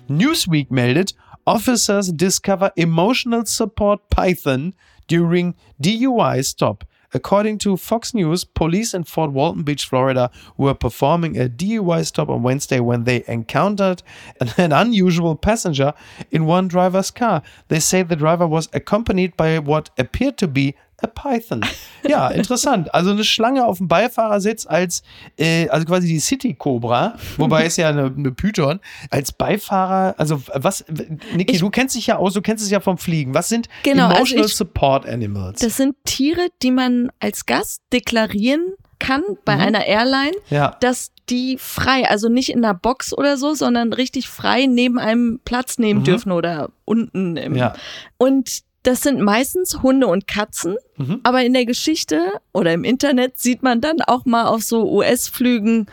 Newsweek 0.08 0.72
meldet, 0.72 1.14
Officers 1.46 2.12
discover 2.14 2.72
emotional 2.78 3.46
support 3.46 4.02
Python 4.10 4.74
during 5.10 5.56
DUI 5.80 6.42
stop. 6.44 6.86
According 7.14 7.60
to 7.60 7.78
Fox 7.78 8.14
News, 8.14 8.44
police 8.44 8.94
in 8.94 9.04
Fort 9.04 9.32
Walton 9.32 9.64
Beach, 9.64 9.86
Florida, 9.86 10.32
were 10.58 10.74
performing 10.74 11.40
a 11.40 11.48
DUI 11.48 12.06
stop 12.06 12.30
on 12.30 12.44
Wednesday 12.44 12.80
when 12.80 13.04
they 13.04 13.24
encountered 13.28 14.02
an, 14.58 14.72
unusual 14.72 15.36
passenger 15.36 15.94
in 16.32 16.46
one 16.46 16.68
driver's 16.68 17.12
car. 17.12 17.44
They 17.68 17.80
say 17.80 18.02
the 18.02 18.16
driver 18.16 18.48
was 18.48 18.68
accompanied 18.74 19.38
by 19.38 19.60
what 19.60 19.90
appeared 19.98 20.38
to 20.40 20.48
be 20.48 20.76
a 21.02 21.08
python. 21.08 21.62
Ja, 22.08 22.30
interessant. 22.30 22.94
Also 22.94 23.12
eine 23.12 23.24
Schlange 23.24 23.66
auf 23.66 23.78
dem 23.78 23.88
Beifahrersitz 23.88 24.66
als, 24.66 25.04
äh, 25.38 25.68
also 25.70 25.86
quasi 25.86 26.08
die 26.08 26.20
City 26.20 26.54
Cobra, 26.54 27.16
wobei 27.38 27.66
es 27.66 27.76
ja 27.78 27.90
eine, 27.90 28.06
eine 28.16 28.32
Python, 28.32 28.80
als 29.10 29.32
Beifahrer, 29.32 30.16
also 30.18 30.42
was, 30.54 30.86
Niki, 31.36 31.54
Ich- 31.56 31.60
du 31.60 31.70
kennst 31.70 31.96
dich 31.96 32.08
ja 32.08 32.18
aus, 32.18 32.34
du 32.34 32.42
kennst 32.42 32.64
es 32.64 32.70
ja 32.72 32.80
vom 32.80 32.98
Fliegen. 32.98 33.34
Was 33.34 33.50
sind 33.50 33.68
Genau, 33.84 34.06
also 34.06 34.16
Emotional 34.18 34.46
ich- 34.48 34.56
Support 34.56 35.06
Animals? 35.08 35.60
Das 35.60 35.78
sind 35.78 35.96
Tiere, 36.06 36.48
die 36.62 36.72
man 36.72 37.10
als 37.20 37.46
Gast 37.46 37.82
deklarieren 37.92 38.74
kann 39.00 39.24
bei 39.44 39.54
einer 39.58 39.86
Airline, 39.86 40.32
Mhm. 40.50 40.56
ja. 40.56 40.78
dass 40.80 41.12
die 41.30 41.58
frei, 41.60 42.08
also 42.10 42.30
nicht 42.30 42.50
in 42.50 42.64
einer 42.64 42.74
Box 42.74 43.18
oder 43.18 43.36
so, 43.38 43.54
sondern 43.54 43.92
richtig 43.94 44.30
frei 44.30 44.66
neben 44.68 45.00
einem 45.00 45.40
Platz 45.44 45.78
nehmen 45.78 46.04
dürfen 46.04 46.32
oder 46.32 46.70
unten 46.86 47.36
im. 47.38 47.54
Mhm. 47.54 47.58
Ja. 47.58 47.74
Und 48.18 48.62
das 48.84 49.02
sind 49.02 49.22
meistens 49.22 49.82
Hunde 49.82 50.08
und 50.08 50.28
Katzen, 50.28 50.78
Mhm. 50.98 51.22
aber 51.24 51.44
in 51.44 51.54
der 51.54 51.66
Geschichte 51.66 52.20
oder 52.52 52.74
im 52.74 52.84
Internet 52.84 53.38
sieht 53.40 53.64
man 53.64 53.82
dann 53.82 54.02
auch 54.02 54.26
mal 54.26 54.46
auf 54.46 54.62
so 54.64 54.90
US-Flügen 54.92 55.88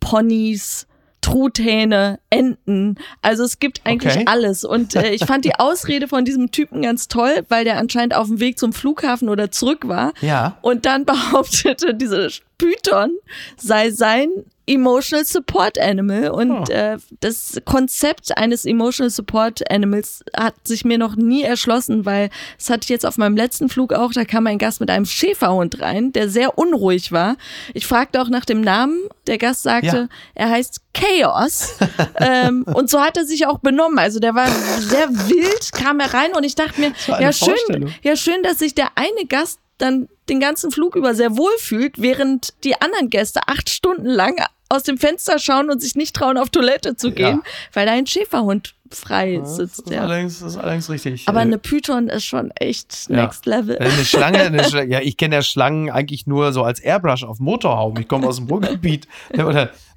Ponys, 0.00 0.86
Truthähne, 1.20 2.20
Enten. 2.30 2.94
Also 3.20 3.42
es 3.42 3.58
gibt 3.58 3.80
eigentlich 3.84 4.14
Okay. 4.14 4.24
alles. 4.26 4.64
Und 4.64 4.94
äh, 4.94 5.10
ich 5.10 5.24
fand 5.24 5.44
die 5.44 5.54
Ausrede 5.58 6.06
von 6.06 6.24
diesem 6.24 6.52
Typen 6.52 6.82
ganz 6.82 7.08
toll, 7.08 7.44
weil 7.48 7.64
der 7.64 7.78
anscheinend 7.78 8.14
auf 8.14 8.28
dem 8.28 8.38
Weg 8.38 8.58
zum 8.58 8.72
Flughafen 8.72 9.28
oder 9.28 9.50
zurück 9.50 9.88
war. 9.88 10.12
Ja. 10.20 10.56
Und 10.62 10.86
dann 10.86 11.04
behauptete 11.04 11.94
diese 11.94 12.30
Python 12.58 13.10
sei 13.56 13.90
sein 13.90 14.28
Emotional 14.68 15.24
Support 15.24 15.78
Animal. 15.78 16.30
Und 16.30 16.50
Oh. 16.50 16.64
äh, 16.72 16.98
das 17.20 17.60
Konzept 17.64 18.36
eines 18.36 18.64
Emotional 18.64 19.10
Support 19.10 19.70
Animals 19.70 20.24
hat 20.36 20.54
sich 20.66 20.84
mir 20.84 20.98
noch 20.98 21.14
nie 21.14 21.42
erschlossen, 21.42 22.04
weil 22.04 22.30
das 22.58 22.68
hatte 22.70 22.80
ich 22.84 22.88
jetzt 22.88 23.06
auf 23.06 23.16
meinem 23.16 23.36
letzten 23.36 23.68
Flug 23.68 23.92
auch. 23.92 24.12
Da 24.12 24.24
kam 24.24 24.46
ein 24.48 24.58
Gast 24.58 24.80
mit 24.80 24.90
einem 24.90 25.04
Schäferhund 25.04 25.80
rein, 25.80 26.12
der 26.12 26.28
sehr 26.28 26.58
unruhig 26.58 27.12
war. 27.12 27.36
Ich 27.74 27.86
fragte 27.86 28.20
auch 28.20 28.28
nach 28.28 28.44
dem 28.44 28.60
Namen. 28.60 28.98
Der 29.28 29.38
Gast 29.38 29.62
sagte, 29.62 29.86
Ja. 29.86 30.08
er 30.34 30.50
heißt 30.50 30.80
Chaos. 30.94 31.76
ähm, 32.16 32.64
und 32.64 32.90
so 32.90 33.00
hat 33.00 33.16
er 33.16 33.24
sich 33.24 33.46
auch 33.46 33.58
benommen. 33.60 33.98
Also 34.00 34.18
der 34.18 34.34
war 34.34 34.48
sehr 34.80 35.08
wild, 35.10 35.72
kam 35.74 36.00
er 36.00 36.12
rein 36.12 36.32
und 36.36 36.42
ich 36.42 36.56
dachte 36.56 36.80
mir, 36.80 36.92
ja 37.06 37.32
schön, 37.32 37.92
ja 38.02 38.16
schön, 38.16 38.42
dass 38.42 38.58
sich 38.58 38.74
der 38.74 38.88
eine 38.96 39.26
Gast 39.28 39.60
dann 39.78 40.08
den 40.28 40.40
ganzen 40.40 40.70
Flug 40.70 40.96
über 40.96 41.14
sehr 41.14 41.36
wohl 41.36 41.52
fühlt, 41.58 42.00
während 42.00 42.54
die 42.64 42.80
anderen 42.80 43.10
Gäste 43.10 43.40
acht 43.46 43.68
Stunden 43.70 44.06
lang 44.06 44.36
aus 44.68 44.82
dem 44.82 44.98
Fenster 44.98 45.38
schauen 45.38 45.70
und 45.70 45.80
sich 45.80 45.94
nicht 45.94 46.14
trauen, 46.14 46.38
auf 46.38 46.50
Toilette 46.50 46.96
zu 46.96 47.12
gehen, 47.12 47.42
weil 47.72 47.86
da 47.86 47.92
ein 47.92 48.06
Schäferhund 48.06 48.75
frei 48.94 49.38
Das 49.38 49.56
sitzt. 49.56 49.80
ist, 49.80 49.90
Ja. 49.90 50.02
allerdings, 50.02 50.40
das 50.40 50.52
ist 50.52 50.58
allerdings 50.58 50.88
richtig. 50.90 51.28
Aber 51.28 51.38
Äh, 51.38 51.42
eine 51.42 51.58
Python 51.58 52.08
ist 52.08 52.24
schon 52.24 52.50
echt 52.52 53.08
Ja. 53.08 53.22
next 53.22 53.46
level. 53.46 53.78
Eine 53.78 54.04
Schlange, 54.04 54.40
eine 54.40 54.62
Schla 54.68 54.82
ja, 54.82 55.00
ich 55.00 55.16
kenne 55.16 55.36
ja 55.36 55.42
Schlangen 55.42 55.90
eigentlich 55.90 56.26
nur 56.26 56.52
so 56.52 56.62
als 56.62 56.80
Airbrush 56.80 57.24
auf 57.24 57.38
Motorhaube. 57.40 58.02
Ich 58.02 58.08
komme 58.08 58.26
aus 58.26 58.36
dem 58.36 58.46
Ruhrgebiet. 58.48 59.06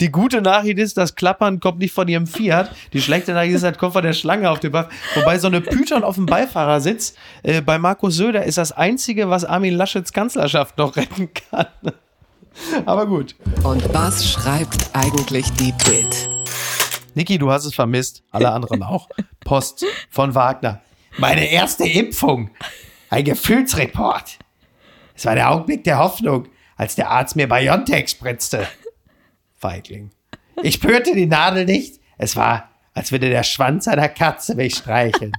Die 0.01 0.11
gute 0.11 0.41
Nachricht 0.41 0.79
ist, 0.79 0.97
das 0.97 1.15
Klappern 1.15 1.59
kommt 1.59 1.79
nicht 1.79 1.93
von 1.93 2.07
ihrem 2.07 2.25
Fiat. 2.27 2.71
Die 2.93 3.01
schlechte 3.01 3.33
Nachricht 3.33 3.55
ist, 3.55 3.63
das 3.63 3.77
kommt 3.77 3.93
von 3.93 4.03
der 4.03 4.13
Schlange 4.13 4.49
auf 4.49 4.59
dem 4.59 4.71
Beifahrer. 4.71 4.89
Wobei 5.15 5.37
so 5.39 5.47
eine 5.47 5.59
Python 5.61 6.03
auf 6.03 6.15
dem 6.15 6.25
Beifahrersitz 6.25 7.15
äh, 7.43 7.61
bei 7.61 7.77
Markus 7.77 8.15
Söder 8.15 8.43
ist 8.45 8.57
das 8.57 8.71
Einzige, 8.71 9.29
was 9.29 9.43
Armin 9.43 9.75
Laschets 9.75 10.13
Kanzlerschaft 10.13 10.77
noch 10.77 10.95
retten 10.95 11.29
kann. 11.51 11.65
Aber 12.85 13.05
gut. 13.07 13.35
Und 13.63 13.93
was 13.93 14.25
schreibt 14.31 14.89
eigentlich 14.93 15.51
die 15.53 15.73
Bild? 15.85 16.38
Niki, 17.19 17.37
du 17.37 17.51
hast 17.51 17.65
es 17.65 17.75
vermisst. 17.75 18.23
Alle 18.31 18.49
anderen 18.49 18.81
auch. 18.81 19.09
Post 19.41 19.85
von 20.09 20.35
Wagner. 20.35 20.79
Meine 21.17 21.51
erste 21.51 21.85
Impfung. 21.85 22.49
Ein 23.09 23.25
Gefühlsreport. 23.25 24.39
Es 25.15 25.25
war 25.25 25.35
der 25.35 25.51
Augenblick 25.51 25.83
der 25.83 25.99
Hoffnung, 25.99 26.47
als 26.77 26.95
der 26.95 27.09
Arzt 27.09 27.35
mir 27.35 27.49
Biontech 27.49 28.07
spritzte. 28.07 28.65
Feigling. 29.57 30.11
Ich 30.63 30.75
spürte 30.75 31.13
die 31.13 31.25
Nadel 31.25 31.65
nicht. 31.65 31.99
Es 32.17 32.37
war, 32.37 32.69
als 32.93 33.11
würde 33.11 33.29
der 33.29 33.43
Schwanz 33.43 33.89
einer 33.89 34.07
Katze 34.07 34.55
mich 34.55 34.75
streicheln. 34.75 35.33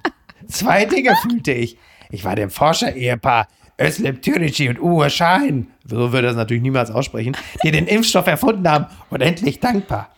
Zwei 0.49 0.85
Dinge 0.85 1.17
fühlte 1.23 1.53
ich. 1.53 1.79
Ich 2.11 2.25
war 2.25 2.37
dem 2.37 2.51
Forscher-Ehepaar 2.51 3.49
Özlem 3.81 4.21
Türeci 4.21 4.69
und 4.69 4.79
Uwe 4.79 5.09
Schahin, 5.09 5.69
so 5.87 6.13
würde 6.13 6.27
er 6.27 6.33
es 6.33 6.37
natürlich 6.37 6.63
niemals 6.63 6.91
aussprechen, 6.91 7.35
die 7.65 7.71
den 7.71 7.87
Impfstoff 7.87 8.27
erfunden 8.27 8.69
haben, 8.69 8.85
unendlich 9.09 9.61
dankbar. 9.61 10.11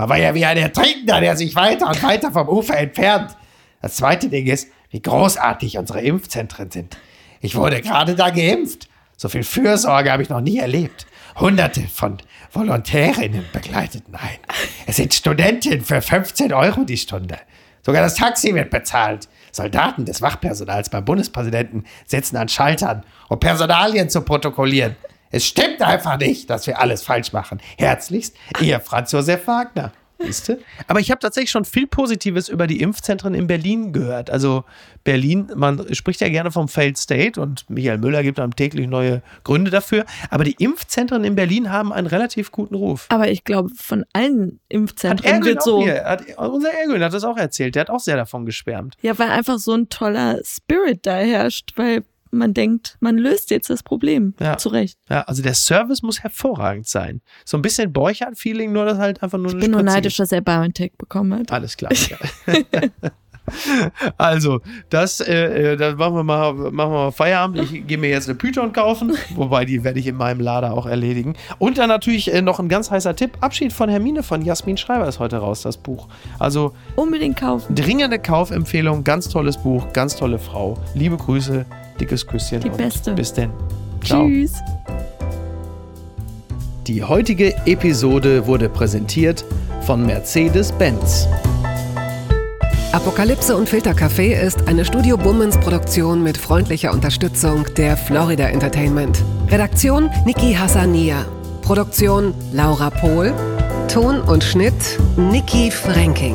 Man 0.00 0.08
war 0.08 0.16
ja 0.16 0.34
wie 0.34 0.46
ein 0.46 0.56
Ertrinkender, 0.56 1.20
der 1.20 1.36
sich 1.36 1.54
weiter 1.54 1.86
und 1.86 2.02
weiter 2.02 2.32
vom 2.32 2.48
Ufer 2.48 2.78
entfernt. 2.78 3.36
Das 3.82 3.96
zweite 3.96 4.30
Ding 4.30 4.46
ist, 4.46 4.68
wie 4.88 5.02
großartig 5.02 5.76
unsere 5.76 6.00
Impfzentren 6.00 6.70
sind. 6.70 6.96
Ich 7.42 7.54
wurde 7.54 7.82
gerade 7.82 8.14
da 8.14 8.30
geimpft. 8.30 8.88
So 9.18 9.28
viel 9.28 9.44
Fürsorge 9.44 10.10
habe 10.10 10.22
ich 10.22 10.30
noch 10.30 10.40
nie 10.40 10.56
erlebt. 10.56 11.06
Hunderte 11.38 11.82
von 11.82 12.16
Volontärinnen 12.50 13.44
begleiteten 13.52 14.14
ein. 14.14 14.38
Es 14.86 14.96
sind 14.96 15.12
Studentinnen 15.12 15.82
für 15.82 16.00
15 16.00 16.54
Euro 16.54 16.84
die 16.84 16.96
Stunde. 16.96 17.36
Sogar 17.82 18.02
das 18.02 18.14
Taxi 18.14 18.54
wird 18.54 18.70
bezahlt. 18.70 19.28
Soldaten 19.52 20.06
des 20.06 20.22
Wachpersonals 20.22 20.88
beim 20.88 21.04
Bundespräsidenten 21.04 21.84
sitzen 22.06 22.38
an 22.38 22.48
Schaltern, 22.48 23.04
um 23.28 23.38
Personalien 23.38 24.08
zu 24.08 24.22
protokollieren. 24.22 24.96
Es 25.30 25.46
stimmt 25.46 25.80
einfach 25.80 26.18
nicht, 26.18 26.50
dass 26.50 26.66
wir 26.66 26.80
alles 26.80 27.02
falsch 27.02 27.32
machen. 27.32 27.60
Herzlichst, 27.78 28.36
Ihr 28.60 28.80
Franz 28.80 29.12
Josef 29.12 29.46
Wagner. 29.46 29.92
Siehste? 30.22 30.58
Aber 30.86 31.00
ich 31.00 31.10
habe 31.10 31.20
tatsächlich 31.20 31.50
schon 31.50 31.64
viel 31.64 31.86
Positives 31.86 32.48
über 32.48 32.66
die 32.66 32.80
Impfzentren 32.80 33.34
in 33.34 33.46
Berlin 33.46 33.92
gehört. 33.92 34.30
Also 34.30 34.64
Berlin, 35.02 35.50
man 35.54 35.94
spricht 35.94 36.20
ja 36.20 36.28
gerne 36.28 36.50
vom 36.50 36.68
Failed 36.68 36.98
State 36.98 37.40
und 37.40 37.68
Michael 37.70 37.98
Müller 37.98 38.22
gibt 38.22 38.38
einem 38.38 38.54
täglich 38.54 38.86
neue 38.86 39.22
Gründe 39.44 39.70
dafür. 39.70 40.04
Aber 40.28 40.44
die 40.44 40.56
Impfzentren 40.58 41.24
in 41.24 41.36
Berlin 41.36 41.70
haben 41.70 41.92
einen 41.92 42.06
relativ 42.06 42.50
guten 42.50 42.74
Ruf. 42.74 43.06
Aber 43.08 43.30
ich 43.30 43.44
glaube, 43.44 43.70
von 43.74 44.04
allen 44.12 44.44
Hat 44.44 44.60
Impfzentren 44.68 45.32
Ergün 45.32 45.44
wird 45.46 45.62
so. 45.62 45.82
hier, 45.82 46.04
hat, 46.04 46.24
unser 46.36 46.70
Ergün 46.70 47.02
hat 47.02 47.14
das 47.14 47.24
auch 47.24 47.38
erzählt, 47.38 47.74
der 47.74 47.82
hat 47.82 47.90
auch 47.90 48.00
sehr 48.00 48.16
davon 48.16 48.44
geschwärmt. 48.44 48.96
Ja, 49.00 49.18
weil 49.18 49.30
einfach 49.30 49.58
so 49.58 49.72
ein 49.72 49.88
toller 49.88 50.40
Spirit 50.44 51.06
da 51.06 51.16
herrscht, 51.16 51.72
weil 51.76 52.04
man 52.30 52.54
denkt, 52.54 52.96
man 53.00 53.18
löst 53.18 53.50
jetzt 53.50 53.70
das 53.70 53.82
Problem. 53.82 54.34
Ja. 54.40 54.56
Zu 54.56 54.70
Recht. 54.70 54.98
Ja, 55.08 55.22
also 55.22 55.42
der 55.42 55.54
Service 55.54 56.02
muss 56.02 56.22
hervorragend 56.22 56.86
sein. 56.86 57.20
So 57.44 57.56
ein 57.56 57.62
bisschen 57.62 57.92
Borchardt-Feeling, 57.92 58.72
nur 58.72 58.84
das 58.84 58.98
halt 58.98 59.22
einfach 59.22 59.38
nur 59.38 59.52
Ich 59.52 59.60
bin 59.60 59.70
nur 59.72 59.82
neidisch, 59.82 60.16
dass 60.16 60.32
er 60.32 60.40
BioNTech 60.40 60.92
bekommen 60.96 61.38
hat. 61.38 61.52
Alles 61.52 61.76
klar. 61.76 61.92
Also, 64.16 64.60
das, 64.88 65.20
äh, 65.20 65.72
äh, 65.72 65.76
das 65.76 65.96
machen 65.96 66.14
wir 66.14 66.22
mal, 66.22 66.52
machen 66.52 66.72
wir 66.74 66.88
mal 66.88 67.12
Feierabend. 67.12 67.58
Ich 67.60 67.86
gehe 67.86 67.98
mir 67.98 68.10
jetzt 68.10 68.28
eine 68.28 68.36
Python 68.36 68.72
kaufen, 68.72 69.16
wobei 69.34 69.64
die 69.64 69.84
werde 69.84 69.98
ich 69.98 70.06
in 70.06 70.16
meinem 70.16 70.40
Lader 70.40 70.72
auch 70.72 70.86
erledigen. 70.86 71.34
Und 71.58 71.78
dann 71.78 71.88
natürlich 71.88 72.32
äh, 72.32 72.42
noch 72.42 72.60
ein 72.60 72.68
ganz 72.68 72.90
heißer 72.90 73.16
Tipp: 73.16 73.38
Abschied 73.40 73.72
von 73.72 73.88
Hermine 73.88 74.22
von 74.22 74.42
Jasmin 74.42 74.76
Schreiber 74.76 75.08
ist 75.08 75.18
heute 75.18 75.38
raus, 75.38 75.62
das 75.62 75.76
Buch. 75.76 76.08
Also 76.38 76.74
Unbedingt 76.96 77.36
kaufen. 77.36 77.74
dringende 77.74 78.18
Kaufempfehlung, 78.18 79.04
ganz 79.04 79.28
tolles 79.28 79.58
Buch, 79.58 79.92
ganz 79.92 80.16
tolle 80.16 80.38
Frau. 80.38 80.78
Liebe 80.94 81.16
Grüße, 81.16 81.66
dickes 82.00 82.26
Küsschen. 82.26 82.60
Die 82.60 82.70
und 82.70 82.76
Beste. 82.76 83.12
Bis 83.12 83.32
denn. 83.32 83.50
Ciao. 84.02 84.26
Tschüss. 84.26 84.54
Die 86.86 87.02
heutige 87.02 87.54
Episode 87.66 88.46
wurde 88.46 88.68
präsentiert 88.68 89.44
von 89.82 90.04
Mercedes-Benz. 90.06 91.28
Apokalypse 92.92 93.56
und 93.56 93.68
Filtercafé 93.68 94.32
ist 94.32 94.66
eine 94.66 94.84
Studio 94.84 95.16
Bummens 95.16 95.56
Produktion 95.58 96.24
mit 96.24 96.36
freundlicher 96.36 96.92
Unterstützung 96.92 97.64
der 97.76 97.96
Florida 97.96 98.48
Entertainment. 98.48 99.22
Redaktion 99.48 100.10
Niki 100.24 100.54
Hassania. 100.54 101.24
Produktion 101.62 102.34
Laura 102.52 102.90
Pohl. 102.90 103.32
Ton 103.86 104.20
und 104.22 104.42
Schnitt 104.42 104.98
Niki 105.16 105.70
Franking. 105.70 106.34